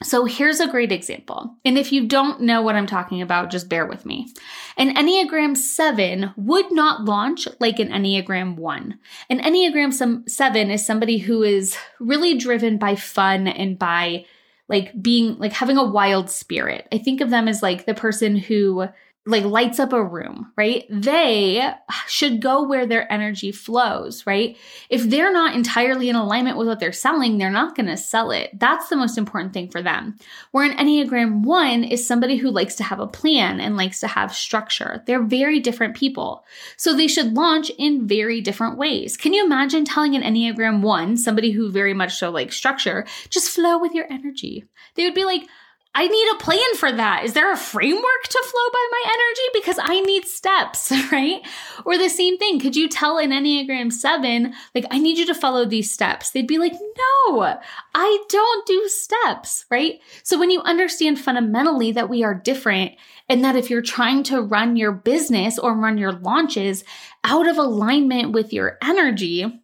So 0.03 0.27
here's 0.27 0.61
a 0.61 0.69
great 0.69 0.93
example. 0.93 1.55
And 1.65 1.79
if 1.79 1.91
you 1.91 2.07
don't 2.07 2.43
know 2.43 2.61
what 2.61 2.77
I'm 2.77 2.87
talking 2.87 3.23
about, 3.23 3.51
just 3.51 3.71
bear 3.71 3.87
with 3.87 4.05
me. 4.05 4.29
An 4.77 4.95
Enneagram 4.95 5.57
7 5.57 6.35
would 6.37 6.71
not 6.71 7.07
launch 7.07 7.49
like 7.61 7.79
an 7.79 7.89
Enneagram 7.89 8.57
1. 8.57 8.99
An 9.31 9.39
Enneagram 9.41 10.29
7 10.29 10.71
is 10.71 10.85
somebody 10.85 11.17
who 11.17 11.43
is 11.43 11.79
really 11.99 12.37
driven 12.37 12.77
by 12.77 12.95
fun 12.95 13.49
and 13.49 13.79
by 13.79 14.27
like 14.69 15.01
being 15.01 15.39
like 15.39 15.53
having 15.53 15.79
a 15.79 15.85
wild 15.85 16.29
spirit. 16.29 16.87
I 16.93 16.99
think 16.99 17.23
of 17.23 17.31
them 17.31 17.49
as 17.49 17.63
like 17.63 17.87
the 17.87 17.95
person 17.95 18.37
who 18.37 18.89
like 19.27 19.43
lights 19.43 19.81
up 19.81 19.93
a 19.93 20.03
room, 20.03 20.53
right? 20.57 20.85
They 20.89 21.69
should 22.07 22.41
go 22.41 22.63
where 22.63 22.87
their 22.87 23.11
energy 23.13 23.51
flows, 23.51 24.25
right? 24.25 24.57
If 24.89 25.03
they're 25.03 25.33
not 25.33 25.57
entirely 25.57 26.09
in 26.09 26.15
alignment 26.15 26.57
with 26.57 26.69
what 26.69 26.79
they're 26.79 26.93
selling, 26.93 27.37
they're 27.37 27.51
not 27.51 27.75
going 27.75 27.89
to 27.89 27.97
sell 27.97 28.31
it. 28.31 28.57
That's 28.59 28.89
the 28.89 28.97
most 28.97 29.19
important 29.19 29.53
thing 29.53 29.69
for 29.69 29.83
them. 29.83 30.17
Where 30.53 30.65
an 30.65 30.77
Enneagram 30.79 31.43
1 31.43 31.83
is 31.83 32.07
somebody 32.07 32.37
who 32.37 32.51
likes 32.51 32.77
to 32.77 32.85
have 32.85 33.01
a 33.01 33.09
plan 33.09 33.61
and 33.61 33.77
likes 33.77 33.99
to 34.01 34.07
have 34.07 34.33
structure. 34.33 35.03
They're 35.07 35.25
very 35.25 35.59
different 35.59 35.97
people. 35.97 36.45
So 36.77 36.95
they 36.95 37.09
should 37.09 37.35
launch 37.35 37.71
in 37.79 38.07
very 38.07 38.41
different 38.41 38.79
ways. 38.79 39.17
Can 39.17 39.35
you 39.35 39.45
imagine 39.45 39.85
telling 39.85 40.15
an 40.15 40.23
Enneagram 40.23 40.83
1, 40.83 41.17
somebody 41.17 41.51
who 41.51 41.73
very 41.73 41.95
much 41.95 42.15
so 42.15 42.31
likes 42.31 42.57
structure, 42.57 43.05
just 43.29 43.51
flow 43.51 43.77
with 43.77 43.93
your 43.93 44.07
energy? 44.09 44.65
They 44.95 45.05
would 45.05 45.15
be 45.15 45.25
like, 45.25 45.49
I 45.99 46.09
need 46.09 46.29
a 46.33 46.45
plan 46.45 46.75
for 46.77 46.93
that. 46.93 47.25
Is 47.25 47.33
there 47.33 47.51
a 47.51 47.57
framework 47.57 48.23
to 48.29 48.45
flow 48.45 48.71
by 48.71 48.89
my 48.93 49.03
energy? 49.07 49.43
Because 49.55 49.79
I 49.81 50.01
need 50.03 50.27
steps, 50.27 50.93
right? 51.13 51.41
Or 51.87 51.97
the 51.97 52.11
same 52.11 52.37
thing. 52.37 52.61
Could 52.61 52.77
you 52.77 52.87
tell 52.87 53.17
an 53.17 53.31
Enneagram 53.31 53.91
7, 53.91 54.53
like, 54.75 54.85
I 54.91 54.99
need 54.99 55.17
you 55.17 55.25
to 55.25 55.35
follow 55.35 55.65
these 55.65 55.91
steps? 55.91 56.31
They'd 56.31 56.47
be 56.47 56.59
like, 56.59 56.75
no, 56.75 57.59
I 57.95 58.25
don't 58.29 58.67
do 58.67 58.87
steps, 58.89 59.65
right? 59.71 59.99
So 60.23 60.39
when 60.39 60.51
you 60.51 60.61
understand 60.61 61.19
fundamentally 61.19 61.93
that 61.93 62.11
we 62.11 62.23
are 62.23 62.35
different 62.35 62.93
and 63.31 63.43
that 63.43 63.57
if 63.57 63.71
you're 63.71 63.81
trying 63.81 64.23
to 64.25 64.43
run 64.43 64.77
your 64.77 64.93
business 64.93 65.59
or 65.59 65.75
run 65.75 65.97
your 65.97 66.13
launches 66.13 66.85
out 67.25 67.49
of 67.49 67.57
alignment 67.57 68.33
with 68.33 68.53
your 68.53 68.77
energy, 68.83 69.63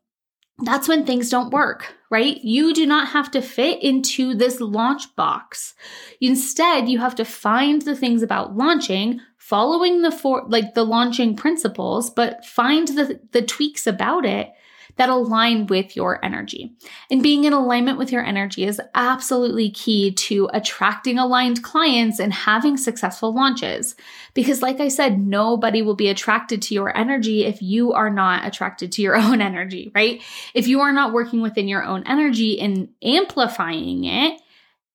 that's 0.62 0.88
when 0.88 1.04
things 1.04 1.28
don't 1.28 1.52
work, 1.52 1.94
right? 2.10 2.42
You 2.42 2.72
do 2.72 2.86
not 2.86 3.08
have 3.08 3.30
to 3.32 3.42
fit 3.42 3.82
into 3.82 4.34
this 4.34 4.60
launch 4.60 5.14
box. 5.16 5.74
Instead, 6.20 6.88
you 6.88 6.98
have 6.98 7.14
to 7.16 7.24
find 7.24 7.82
the 7.82 7.96
things 7.96 8.22
about 8.22 8.56
launching, 8.56 9.20
following 9.38 10.02
the 10.02 10.12
for 10.12 10.44
like 10.48 10.74
the 10.74 10.84
launching 10.84 11.36
principles, 11.36 12.10
but 12.10 12.44
find 12.46 12.88
the 12.88 13.20
the 13.32 13.42
tweaks 13.42 13.86
about 13.86 14.24
it 14.24 14.52
that 14.96 15.08
align 15.08 15.66
with 15.66 15.96
your 15.96 16.24
energy. 16.24 16.72
And 17.10 17.22
being 17.22 17.44
in 17.44 17.52
alignment 17.52 17.98
with 17.98 18.12
your 18.12 18.22
energy 18.22 18.64
is 18.64 18.80
absolutely 18.94 19.70
key 19.70 20.12
to 20.12 20.48
attracting 20.52 21.18
aligned 21.18 21.62
clients 21.62 22.18
and 22.18 22.32
having 22.32 22.76
successful 22.76 23.34
launches. 23.34 23.94
Because, 24.34 24.62
like 24.62 24.80
I 24.80 24.88
said, 24.88 25.18
nobody 25.18 25.82
will 25.82 25.96
be 25.96 26.08
attracted 26.08 26.62
to 26.62 26.74
your 26.74 26.96
energy 26.96 27.44
if 27.44 27.62
you 27.62 27.92
are 27.92 28.10
not 28.10 28.46
attracted 28.46 28.92
to 28.92 29.02
your 29.02 29.16
own 29.22 29.40
energy, 29.40 29.90
right? 29.94 30.22
If 30.54 30.68
you 30.68 30.80
are 30.80 30.92
not 30.92 31.12
working 31.12 31.40
within 31.40 31.68
your 31.68 31.84
own 31.84 32.04
energy 32.06 32.60
and 32.60 32.88
amplifying 33.02 34.04
it, 34.04 34.40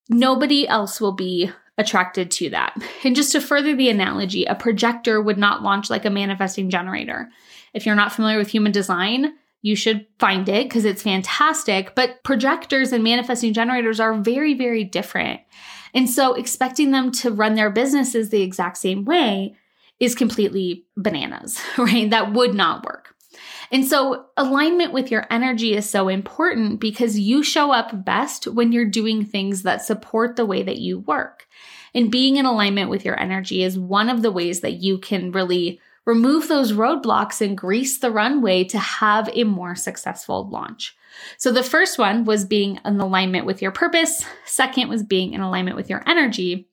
nobody 0.10 0.68
else 0.68 1.02
will 1.02 1.14
be 1.14 1.52
attracted 1.78 2.32
to 2.32 2.50
that. 2.50 2.76
And 3.04 3.16
just 3.16 3.32
to 3.34 3.42
further 3.42 3.76
the 3.76 3.90
analogy, 3.90 4.46
a 4.46 4.56
projector 4.56 5.22
would 5.22 5.38
not 5.38 5.62
launch 5.62 5.90
like 5.90 6.06
a 6.06 6.10
manifesting 6.10 6.70
generator. 6.70 7.30
If 7.74 7.86
you're 7.86 7.96
not 7.96 8.12
familiar 8.12 8.38
with 8.38 8.50
human 8.50 8.72
design, 8.72 9.34
you 9.62 9.76
should 9.76 10.06
find 10.20 10.48
it 10.48 10.66
because 10.66 10.86
it's 10.86 11.04
fantastic. 11.04 11.96
But 11.96 12.24
projectors 12.24 12.92
and 12.92 13.04
manifesting 13.04 13.54
generators 13.54 14.00
are 14.00 14.14
very, 14.14 14.54
very 14.54 14.84
different. 14.84 15.42
And 15.94 16.10
so 16.10 16.34
expecting 16.34 16.92
them 16.92 17.12
to 17.14 17.32
run 17.32 17.56
their 17.56 17.70
businesses 17.70 18.30
the 18.30 18.42
exact 18.42 18.78
same 18.78 19.06
way 19.06 19.56
is 20.00 20.16
completely 20.16 20.86
bananas, 20.96 21.60
right? 21.78 22.10
That 22.10 22.34
would 22.34 22.54
not 22.54 22.86
work. 22.86 23.16
And 23.72 23.86
so 23.86 24.28
alignment 24.38 24.94
with 24.94 25.12
your 25.12 25.26
energy 25.30 25.76
is 25.76 25.90
so 25.90 26.08
important 26.08 26.80
because 26.80 27.20
you 27.20 27.44
show 27.44 27.72
up 27.72 28.06
best 28.06 28.48
when 28.48 28.72
you're 28.72 28.86
doing 28.86 29.26
things 29.26 29.64
that 29.64 29.82
support 29.82 30.36
the 30.36 30.46
way 30.46 30.64
that 30.64 30.78
you 30.78 31.00
work. 31.00 31.48
And 31.94 32.12
being 32.12 32.38
in 32.38 32.46
alignment 32.46 32.90
with 32.90 33.04
your 33.04 33.20
energy 33.20 33.64
is 33.64 33.78
one 33.78 34.10
of 34.10 34.22
the 34.22 34.32
ways 34.32 34.62
that 34.62 34.74
you 34.74 34.98
can 35.00 35.32
really 35.32 35.82
remove 36.08 36.48
those 36.48 36.72
roadblocks 36.72 37.42
and 37.42 37.58
grease 37.58 38.00
the 38.00 38.10
runway 38.10 38.64
to 38.64 38.80
have 38.80 39.30
a 39.34 39.44
more 39.44 39.76
successful 39.76 40.50
launch. 40.50 40.96
So 41.38 41.52
the 41.52 41.62
first 41.62 42.00
one 42.00 42.24
was 42.24 42.46
being 42.46 42.80
in 42.86 43.00
alignment 43.00 43.46
with 43.46 43.62
your 43.62 43.72
purpose. 43.72 44.24
Second 44.46 44.90
was 44.90 45.04
being 45.04 45.34
in 45.34 45.42
alignment 45.42 45.76
with 45.76 45.90
your 45.90 46.04
energy. 46.08 46.70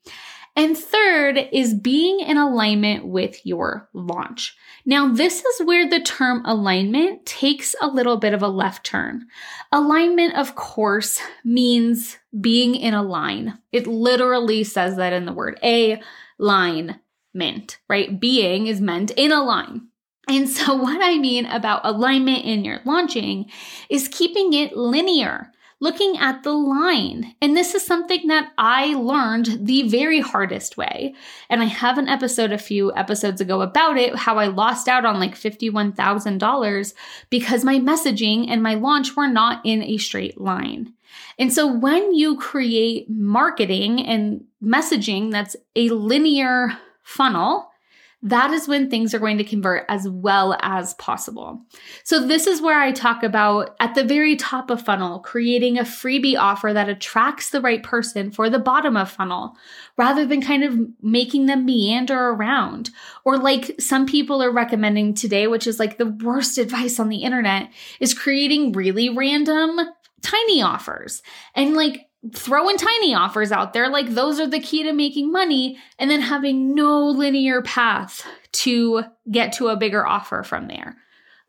And 0.57 0.79
third 0.79 1.37
is 1.53 1.75
being 1.75 2.21
in 2.21 2.37
alignment 2.37 3.05
with 3.07 3.45
your 3.45 3.89
launch. 3.93 4.57
Now, 4.87 5.13
this 5.13 5.45
is 5.45 5.67
where 5.67 5.89
the 5.89 5.99
term 5.99 6.45
alignment 6.45 7.27
takes 7.27 7.75
a 7.81 7.89
little 7.89 8.19
bit 8.19 8.35
of 8.35 8.43
a 8.43 8.49
left 8.49 8.87
turn. 8.87 9.27
Alignment, 9.73 10.37
of 10.37 10.55
course, 10.55 11.19
means 11.45 12.19
being 12.41 12.77
in 12.77 12.95
a 12.95 13.03
line. 13.03 13.59
It 13.73 13.89
literally 13.89 14.63
says 14.63 14.97
that 14.97 15.13
in 15.13 15.25
the 15.25 15.33
word 15.33 15.59
a 15.65 16.01
line 16.39 17.01
meant, 17.35 17.79
right? 17.89 18.19
Being 18.19 18.67
is 18.67 18.81
meant 18.81 19.11
in 19.13 19.33
a 19.33 19.43
line. 19.43 19.89
And 20.29 20.49
so, 20.49 20.75
what 20.83 21.03
I 21.03 21.19
mean 21.19 21.47
about 21.47 21.85
alignment 21.85 22.45
in 22.45 22.65
your 22.65 22.81
launching 22.85 23.51
is 23.89 24.09
keeping 24.09 24.53
it 24.53 24.77
linear, 24.77 25.51
looking 25.81 26.17
at 26.19 26.43
the 26.43 26.53
line. 26.53 27.35
And 27.43 27.57
this 27.57 27.75
is 27.75 27.85
something 27.85 28.29
that 28.29 28.53
I 28.57 28.95
learned 28.95 29.67
the 29.67 29.89
very 29.89 30.21
hardest 30.21 30.77
way. 30.77 31.15
And 31.51 31.61
I 31.61 31.67
have 31.67 31.99
an 31.99 32.09
episode 32.09 32.53
a 32.53 32.59
few 32.59 32.95
episodes 32.95 33.41
ago 33.41 33.61
about 33.61 33.99
it 33.99 34.17
how 34.17 34.39
I 34.39 34.47
lost 34.47 34.89
out 34.89 35.05
on 35.05 35.21
like 35.21 35.35
$51,000 35.35 36.95
because 37.29 37.65
my 37.65 37.79
messaging 37.79 38.47
and 38.49 38.63
my 38.63 38.75
launch 38.75 39.17
were 39.17 39.29
not 39.29 39.61
in 39.65 39.83
a 39.83 39.99
straight 39.99 40.41
line. 40.41 40.95
And 41.39 41.53
so, 41.53 41.67
when 41.67 42.15
you 42.15 42.37
create 42.37 43.09
marketing 43.09 44.05
and 44.05 44.45
messaging 44.63 45.31
that's 45.31 45.55
a 45.77 45.91
linear 45.91 46.71
funnel, 47.05 47.71
that 48.25 48.53
is 48.53 48.67
when 48.67 48.89
things 48.89 49.13
are 49.13 49.19
going 49.19 49.37
to 49.37 49.45
convert 49.45 49.85
as 49.91 50.09
well 50.09 50.57
as 50.63 50.95
possible. 50.95 51.61
So, 52.05 52.27
this 52.27 52.47
is 52.47 52.63
where 52.63 52.81
I 52.81 52.91
talk 52.91 53.23
about 53.23 53.77
at 53.81 53.95
the 53.95 54.03
very 54.03 54.35
top 54.35 54.71
of 54.71 54.81
funnel, 54.81 55.21
creating 55.21 55.79
a 55.79 55.83
freebie 55.83 56.39
offer 56.39 56.73
that 56.73 56.89
attracts 56.89 57.51
the 57.51 57.61
right 57.61 57.83
person 57.83 58.31
for 58.31 58.49
the 58.49 58.59
bottom 58.59 58.97
of 58.97 59.11
funnel 59.11 59.57
rather 59.99 60.25
than 60.25 60.41
kind 60.41 60.65
of 60.65 60.79
making 61.03 61.47
them 61.47 61.67
meander 61.67 62.31
around. 62.31 62.91
Or, 63.27 63.37
like 63.37 63.79
some 63.79 64.07
people 64.07 64.43
are 64.43 64.51
recommending 64.51 65.13
today, 65.13 65.47
which 65.47 65.67
is 65.67 65.79
like 65.79 65.99
the 65.99 66.07
worst 66.07 66.57
advice 66.57 66.99
on 66.99 67.11
the 67.11 67.25
internet, 67.25 67.71
is 68.01 68.15
creating 68.15 68.73
really 68.73 69.11
random 69.11 69.79
tiny 70.23 70.63
offers. 70.63 71.23
And 71.55 71.75
like 71.75 72.09
throwing 72.33 72.77
tiny 72.77 73.15
offers 73.15 73.53
out 73.53 73.73
there 73.73 73.89
like 73.89 74.11
those 74.11 74.41
are 74.41 74.47
the 74.47 74.61
key 74.61 74.83
to 74.83 74.93
making 74.93 75.31
money 75.31 75.79
and 75.99 76.11
then 76.11 76.23
having 76.23 76.75
no 76.75 77.07
linear 77.07 77.61
path 77.63 78.27
to 78.53 79.03
get 79.31 79.53
to 79.55 79.69
a 79.69 79.77
bigger 79.77 80.07
offer 80.07 80.43
from 80.43 80.69
there. 80.69 80.97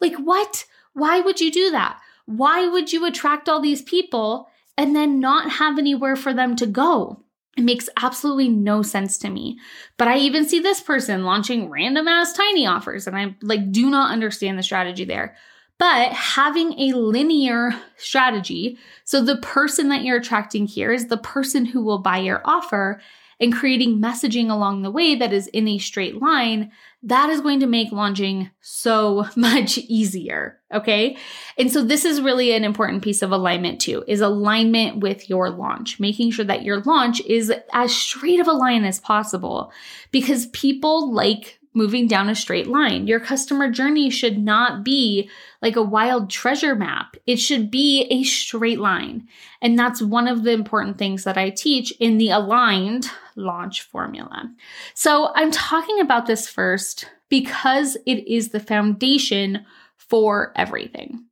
Like 0.02 0.16
what? 0.16 0.66
Why 0.94 1.20
would 1.20 1.40
you 1.40 1.52
do 1.52 1.72
that? 1.72 2.00
Why 2.26 2.68
would 2.68 2.92
you 2.92 3.06
attract 3.06 3.48
all 3.48 3.62
these 3.62 3.82
people 3.82 4.50
and 4.78 4.96
then 4.96 5.20
not 5.20 5.52
have 5.52 5.78
anywhere 5.78 6.16
for 6.16 6.34
them 6.34 6.56
to 6.58 6.66
go? 6.66 7.22
It 7.58 7.64
makes 7.64 7.88
absolutely 8.02 8.50
no 8.50 8.82
sense 8.82 9.18
to 9.20 9.30
me. 9.30 9.60
But 9.98 10.10
I 10.10 10.18
even 10.18 10.48
see 10.48 10.60
this 10.60 10.82
person 10.82 11.24
launching 11.24 11.70
random 11.70 12.08
ass 12.08 12.34
tiny 12.34 12.68
offers 12.68 13.08
and 13.08 13.16
I 13.16 13.36
like 13.42 13.72
do 13.72 13.90
not 13.90 14.12
understand 14.12 14.60
the 14.60 14.64
strategy 14.64 15.06
there. 15.06 15.38
But 15.78 16.14
having 16.14 16.80
a 16.80 16.94
linear 16.94 17.72
strategy, 17.98 18.78
so 19.04 19.22
the 19.22 19.38
person 19.38 19.90
that 19.90 20.04
you're 20.04 20.18
attracting 20.18 20.68
here 20.68 20.92
is 20.92 21.08
the 21.08 21.18
person 21.18 21.66
who 21.66 21.84
will 21.84 22.00
buy 22.00 22.20
your 22.20 22.42
offer 22.46 23.02
and 23.40 23.54
creating 23.54 24.02
messaging 24.02 24.50
along 24.50 24.82
the 24.82 24.92
way 24.92 25.16
that 25.16 25.34
is 25.34 25.48
in 25.48 25.68
a 25.68 25.78
straight 25.78 26.22
line, 26.22 26.72
that 27.04 27.30
is 27.30 27.42
going 27.42 27.60
to 27.60 27.68
make 27.68 27.92
launching 27.92 28.50
so 28.62 29.26
much 29.36 29.78
easier. 29.78 30.60
Okay. 30.74 31.18
And 31.58 31.72
so 31.72 31.84
this 31.84 32.06
is 32.06 32.22
really 32.22 32.54
an 32.54 32.64
important 32.64 33.04
piece 33.04 33.22
of 33.22 33.32
alignment 33.32 33.82
too, 33.82 34.04
is 34.08 34.22
alignment 34.22 35.00
with 35.00 35.30
your 35.30 35.50
launch, 35.50 36.00
making 36.00 36.32
sure 36.32 36.46
that 36.46 36.64
your 36.64 36.82
launch 36.82 37.22
is 37.22 37.52
as 37.74 37.94
straight 37.94 38.40
of 38.40 38.48
a 38.48 38.54
line 38.54 38.86
as 38.86 39.00
possible 39.00 39.72
because 40.12 40.48
people 40.48 41.14
like 41.14 41.60
moving 41.76 42.08
down 42.08 42.30
a 42.30 42.36
straight 42.36 42.68
line. 42.68 43.06
Your 43.06 43.20
customer 43.20 43.70
journey 43.70 44.10
should 44.10 44.38
not 44.38 44.84
be 44.84 45.30
like 45.62 45.76
a 45.76 45.84
wild 45.84 46.30
treasure 46.30 46.74
map. 46.74 47.18
It 47.28 47.36
should 47.36 47.70
be 47.70 48.08
a 48.10 48.24
straight 48.24 48.80
line. 48.80 49.28
And 49.62 49.78
that's 49.78 50.02
one 50.02 50.28
of 50.28 50.44
the 50.44 50.52
important 50.52 50.98
things 50.98 51.26
that 51.26 51.38
I 51.38 51.50
teach 51.50 51.92
in 52.00 52.18
the 52.18 52.30
aligned 52.30 53.08
launch 53.36 53.82
formula. 53.82 54.50
So 54.94 55.32
I'm 55.36 55.52
talking 55.52 56.00
about 56.00 56.26
this 56.26 56.48
first 56.48 57.10
because 57.30 57.98
it 58.06 58.26
is 58.28 58.50
the 58.50 58.60
foundation 58.60 59.66
for 59.98 60.54
everything. 60.56 61.26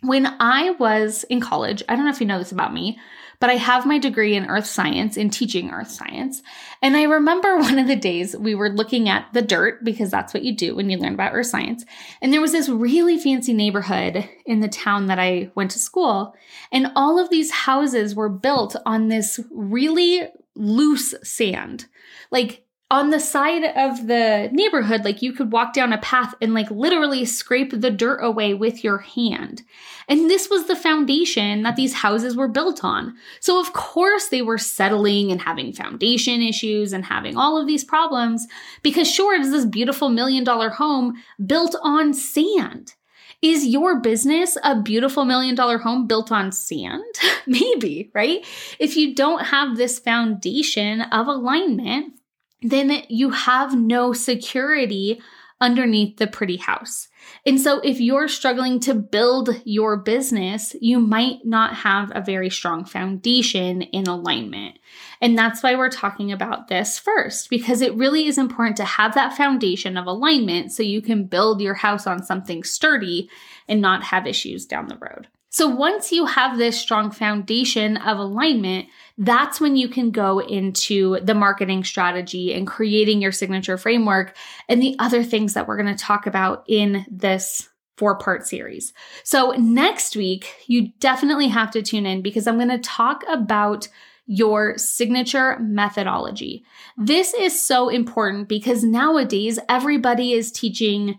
When 0.00 0.26
I 0.38 0.70
was 0.78 1.24
in 1.24 1.40
college, 1.40 1.82
I 1.88 1.96
don't 1.96 2.04
know 2.04 2.10
if 2.10 2.20
you 2.20 2.26
know 2.26 2.38
this 2.38 2.52
about 2.52 2.72
me, 2.72 2.98
but 3.40 3.50
I 3.50 3.54
have 3.54 3.86
my 3.86 3.98
degree 3.98 4.34
in 4.34 4.46
earth 4.46 4.66
science, 4.66 5.16
in 5.16 5.30
teaching 5.30 5.70
earth 5.70 5.90
science. 5.90 6.42
And 6.82 6.96
I 6.96 7.04
remember 7.04 7.56
one 7.58 7.78
of 7.78 7.86
the 7.86 7.96
days 7.96 8.36
we 8.36 8.54
were 8.54 8.70
looking 8.70 9.08
at 9.08 9.26
the 9.32 9.42
dirt 9.42 9.84
because 9.84 10.10
that's 10.10 10.34
what 10.34 10.42
you 10.42 10.54
do 10.54 10.74
when 10.74 10.90
you 10.90 10.98
learn 10.98 11.14
about 11.14 11.34
earth 11.34 11.46
science. 11.46 11.84
And 12.20 12.32
there 12.32 12.40
was 12.40 12.52
this 12.52 12.68
really 12.68 13.18
fancy 13.18 13.52
neighborhood 13.52 14.28
in 14.46 14.60
the 14.60 14.68
town 14.68 15.06
that 15.06 15.18
I 15.18 15.50
went 15.54 15.70
to 15.72 15.78
school. 15.78 16.34
And 16.72 16.92
all 16.96 17.18
of 17.18 17.30
these 17.30 17.50
houses 17.50 18.14
were 18.14 18.28
built 18.28 18.76
on 18.86 19.08
this 19.08 19.40
really 19.50 20.28
loose 20.54 21.14
sand. 21.22 21.86
Like 22.30 22.64
on 22.90 23.10
the 23.10 23.20
side 23.20 23.64
of 23.76 24.06
the 24.06 24.48
neighborhood, 24.50 25.04
like 25.04 25.20
you 25.20 25.32
could 25.32 25.52
walk 25.52 25.74
down 25.74 25.92
a 25.92 25.98
path 25.98 26.34
and 26.40 26.54
like 26.54 26.70
literally 26.70 27.24
scrape 27.26 27.70
the 27.78 27.90
dirt 27.90 28.20
away 28.22 28.54
with 28.54 28.82
your 28.82 28.98
hand. 28.98 29.62
And 30.08 30.30
this 30.30 30.48
was 30.48 30.66
the 30.66 30.76
foundation 30.76 31.62
that 31.64 31.76
these 31.76 31.92
houses 31.92 32.34
were 32.34 32.48
built 32.48 32.82
on. 32.82 33.14
So, 33.40 33.60
of 33.60 33.74
course, 33.74 34.28
they 34.28 34.40
were 34.40 34.56
settling 34.56 35.30
and 35.30 35.40
having 35.40 35.74
foundation 35.74 36.40
issues 36.40 36.94
and 36.94 37.04
having 37.04 37.36
all 37.36 37.60
of 37.60 37.66
these 37.66 37.84
problems 37.84 38.46
because, 38.82 39.10
sure, 39.10 39.34
it 39.34 39.42
is 39.42 39.50
this 39.50 39.66
beautiful 39.66 40.08
million 40.08 40.42
dollar 40.42 40.70
home 40.70 41.22
built 41.44 41.76
on 41.82 42.14
sand. 42.14 42.94
Is 43.42 43.66
your 43.66 44.00
business 44.00 44.56
a 44.64 44.80
beautiful 44.80 45.26
million 45.26 45.54
dollar 45.54 45.76
home 45.76 46.06
built 46.06 46.32
on 46.32 46.52
sand? 46.52 47.04
Maybe, 47.46 48.10
right? 48.14 48.44
If 48.78 48.96
you 48.96 49.14
don't 49.14 49.44
have 49.44 49.76
this 49.76 49.98
foundation 49.98 51.02
of 51.02 51.26
alignment, 51.26 52.17
then 52.62 53.02
you 53.08 53.30
have 53.30 53.76
no 53.76 54.12
security 54.12 55.20
underneath 55.60 56.16
the 56.18 56.26
pretty 56.26 56.56
house. 56.56 57.08
And 57.44 57.60
so, 57.60 57.80
if 57.80 58.00
you're 58.00 58.28
struggling 58.28 58.80
to 58.80 58.94
build 58.94 59.60
your 59.64 59.96
business, 59.96 60.74
you 60.80 60.98
might 60.98 61.44
not 61.44 61.74
have 61.74 62.12
a 62.14 62.22
very 62.22 62.48
strong 62.48 62.84
foundation 62.84 63.82
in 63.82 64.06
alignment. 64.06 64.78
And 65.20 65.36
that's 65.36 65.62
why 65.62 65.76
we're 65.76 65.90
talking 65.90 66.32
about 66.32 66.68
this 66.68 66.98
first, 66.98 67.50
because 67.50 67.80
it 67.80 67.94
really 67.96 68.26
is 68.26 68.38
important 68.38 68.76
to 68.78 68.84
have 68.84 69.14
that 69.14 69.36
foundation 69.36 69.96
of 69.96 70.06
alignment 70.06 70.72
so 70.72 70.82
you 70.82 71.02
can 71.02 71.24
build 71.24 71.60
your 71.60 71.74
house 71.74 72.06
on 72.06 72.22
something 72.22 72.64
sturdy 72.64 73.28
and 73.68 73.80
not 73.80 74.04
have 74.04 74.26
issues 74.26 74.64
down 74.64 74.88
the 74.88 74.96
road. 74.96 75.28
So 75.50 75.66
once 75.66 76.12
you 76.12 76.26
have 76.26 76.58
this 76.58 76.78
strong 76.78 77.10
foundation 77.10 77.96
of 77.96 78.18
alignment, 78.18 78.86
that's 79.18 79.60
when 79.60 79.76
you 79.76 79.88
can 79.88 80.12
go 80.12 80.38
into 80.38 81.18
the 81.20 81.34
marketing 81.34 81.82
strategy 81.82 82.54
and 82.54 82.66
creating 82.66 83.20
your 83.20 83.32
signature 83.32 83.76
framework 83.76 84.36
and 84.68 84.80
the 84.80 84.96
other 85.00 85.24
things 85.24 85.54
that 85.54 85.66
we're 85.66 85.76
going 85.76 85.94
to 85.94 86.02
talk 86.02 86.26
about 86.26 86.64
in 86.68 87.04
this 87.10 87.68
four 87.96 88.16
part 88.16 88.46
series. 88.46 88.92
So 89.24 89.50
next 89.58 90.14
week, 90.14 90.54
you 90.66 90.92
definitely 91.00 91.48
have 91.48 91.72
to 91.72 91.82
tune 91.82 92.06
in 92.06 92.22
because 92.22 92.46
I'm 92.46 92.56
going 92.56 92.68
to 92.68 92.78
talk 92.78 93.24
about 93.28 93.88
your 94.26 94.78
signature 94.78 95.58
methodology. 95.58 96.64
This 96.96 97.34
is 97.34 97.60
so 97.60 97.88
important 97.88 98.46
because 98.48 98.84
nowadays 98.84 99.58
everybody 99.68 100.32
is 100.32 100.52
teaching 100.52 101.18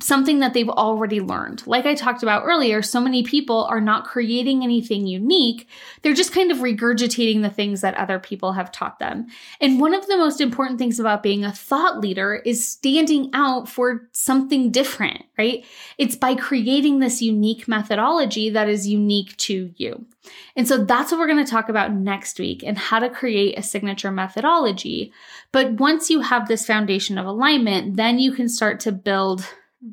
something 0.00 0.38
that 0.38 0.54
they've 0.54 0.68
already 0.68 1.20
learned. 1.20 1.66
Like 1.66 1.84
I 1.84 1.94
talked 1.94 2.22
about 2.22 2.44
earlier, 2.44 2.82
so 2.82 3.00
many 3.00 3.22
people 3.22 3.64
are 3.64 3.80
not 3.80 4.04
creating 4.04 4.62
anything 4.62 5.06
unique. 5.06 5.68
They're 6.02 6.14
just 6.14 6.32
kind 6.32 6.52
of 6.52 6.58
regurgitating 6.58 7.42
the 7.42 7.50
things 7.50 7.80
that 7.80 7.96
other 7.96 8.18
people 8.18 8.52
have 8.52 8.70
taught 8.70 8.98
them. 8.98 9.26
And 9.60 9.80
one 9.80 9.94
of 9.94 10.06
the 10.06 10.16
most 10.16 10.40
important 10.40 10.78
things 10.78 11.00
about 11.00 11.22
being 11.22 11.44
a 11.44 11.52
thought 11.52 12.00
leader 12.00 12.36
is 12.44 12.66
standing 12.66 13.30
out 13.32 13.68
for 13.68 14.08
something 14.12 14.70
different, 14.70 15.24
right? 15.36 15.64
It's 15.98 16.16
by 16.16 16.34
creating 16.36 17.00
this 17.00 17.20
unique 17.20 17.66
methodology 17.66 18.50
that 18.50 18.68
is 18.68 18.86
unique 18.86 19.36
to 19.38 19.72
you. 19.76 20.06
And 20.54 20.68
so 20.68 20.84
that's 20.84 21.10
what 21.10 21.18
we're 21.18 21.26
going 21.26 21.44
to 21.44 21.50
talk 21.50 21.68
about 21.68 21.92
next 21.92 22.38
week 22.38 22.62
and 22.62 22.76
how 22.78 22.98
to 22.98 23.10
create 23.10 23.58
a 23.58 23.62
signature 23.62 24.12
methodology. 24.12 25.12
But 25.52 25.72
once 25.72 26.10
you 26.10 26.20
have 26.20 26.46
this 26.46 26.66
foundation 26.66 27.18
of 27.18 27.26
alignment, 27.26 27.96
then 27.96 28.18
you 28.18 28.32
can 28.32 28.48
start 28.48 28.80
to 28.80 28.92
build 28.92 29.46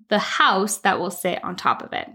the 0.10 0.20
house 0.20 0.80
that 0.80 1.00
will 1.00 1.12
sit 1.12 1.44
on 1.44 1.56
top 1.56 1.84
of 1.84 1.94
it. 1.94 2.10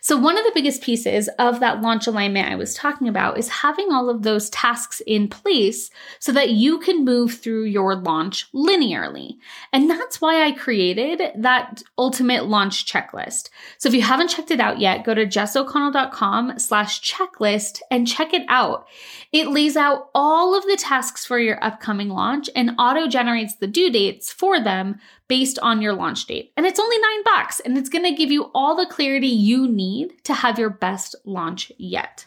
So, 0.00 0.16
one 0.16 0.38
of 0.38 0.44
the 0.44 0.52
biggest 0.54 0.82
pieces 0.82 1.28
of 1.38 1.60
that 1.60 1.80
launch 1.80 2.06
alignment 2.06 2.50
I 2.50 2.56
was 2.56 2.74
talking 2.74 3.08
about 3.08 3.38
is 3.38 3.48
having 3.48 3.90
all 3.90 4.08
of 4.08 4.22
those 4.22 4.50
tasks 4.50 5.00
in 5.06 5.28
place 5.28 5.90
so 6.20 6.32
that 6.32 6.50
you 6.50 6.78
can 6.78 7.04
move 7.04 7.34
through 7.34 7.64
your 7.64 7.96
launch 7.96 8.50
linearly. 8.52 9.36
And 9.72 9.90
that's 9.90 10.20
why 10.20 10.44
I 10.44 10.52
created 10.52 11.22
that 11.36 11.82
ultimate 11.98 12.46
launch 12.46 12.90
checklist. 12.90 13.48
So, 13.78 13.88
if 13.88 13.94
you 13.94 14.02
haven't 14.02 14.28
checked 14.28 14.50
it 14.50 14.60
out 14.60 14.78
yet, 14.78 15.04
go 15.04 15.14
to 15.14 15.26
jessoconnell.com 15.26 16.58
slash 16.58 17.00
checklist 17.00 17.80
and 17.90 18.06
check 18.06 18.32
it 18.32 18.44
out. 18.48 18.86
It 19.32 19.48
lays 19.48 19.76
out 19.76 20.10
all 20.14 20.56
of 20.56 20.64
the 20.64 20.76
tasks 20.76 21.24
for 21.26 21.38
your 21.38 21.62
upcoming 21.64 22.10
launch 22.10 22.48
and 22.54 22.72
auto 22.78 23.08
generates 23.08 23.56
the 23.56 23.66
due 23.66 23.90
dates 23.90 24.32
for 24.32 24.60
them 24.60 25.00
based 25.28 25.58
on 25.60 25.82
your 25.82 25.92
launch 25.92 26.26
date. 26.26 26.52
And 26.56 26.66
it's 26.66 26.80
only 26.80 26.98
nine 26.98 27.22
bucks 27.24 27.60
and 27.60 27.76
it's 27.76 27.88
gonna 27.88 28.14
give 28.14 28.30
you 28.30 28.50
all 28.54 28.76
the 28.76 28.86
clarity 28.86 29.28
you 29.28 29.68
need 29.68 30.22
to 30.24 30.34
have 30.34 30.58
your 30.58 30.70
best 30.70 31.14
launch 31.24 31.72
yet. 31.78 32.26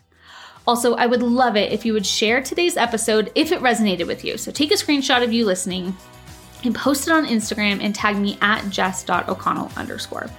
Also, 0.68 0.94
I 0.96 1.08
would 1.08 1.24
love 1.24 1.56
it 1.56 1.72
if 1.72 1.86
you 1.86 1.94
would 1.94 2.06
share 2.06 2.44
today's 2.44 2.78
episode 2.78 3.32
if 3.34 3.52
it 3.52 3.62
resonated 3.62 4.06
with 4.06 4.24
you. 4.24 4.38
So 4.38 4.52
take 4.52 4.72
a 4.72 4.76
screenshot 4.76 5.24
of 5.24 5.34
you 5.34 5.46
listening 5.46 5.96
and 6.64 6.76
post 6.76 7.08
it 7.08 7.12
on 7.12 7.26
Instagram 7.26 7.84
and 7.84 7.96
tag 7.96 8.18
me 8.18 8.38
at 8.42 8.70
jess.o'connell 8.70 9.72
underscore. 9.78 10.30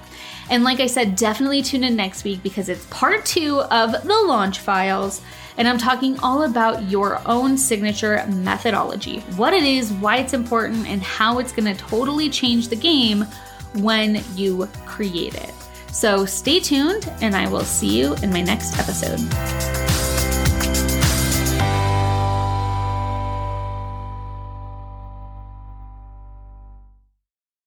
And 0.51 0.65
like 0.65 0.81
I 0.81 0.87
said, 0.87 1.17
definitely 1.17 1.63
tune 1.63 1.85
in 1.85 1.97
next 1.97 2.25
week 2.25 2.43
because 2.43 2.69
it's 2.69 2.87
part 2.87 3.25
two 3.25 3.61
of 3.61 3.93
the 3.93 4.23
launch 4.27 4.59
files. 4.59 5.23
And 5.61 5.69
I'm 5.69 5.77
talking 5.77 6.19
all 6.21 6.45
about 6.45 6.89
your 6.89 7.21
own 7.27 7.59
signature 7.59 8.25
methodology 8.29 9.21
what 9.37 9.53
it 9.53 9.63
is, 9.63 9.93
why 9.93 10.17
it's 10.17 10.33
important, 10.33 10.87
and 10.87 11.03
how 11.03 11.39
it's 11.39 11.53
going 11.53 11.67
to 11.67 11.79
totally 11.79 12.31
change 12.31 12.69
the 12.69 12.77
game 12.77 13.27
when 13.75 14.25
you 14.35 14.67
create 14.87 15.35
it. 15.35 15.53
So 15.93 16.25
stay 16.25 16.61
tuned, 16.61 17.13
and 17.21 17.37
I 17.37 17.47
will 17.47 17.61
see 17.61 17.99
you 17.99 18.15
in 18.23 18.31
my 18.33 18.41
next 18.41 18.79
episode. 18.79 19.21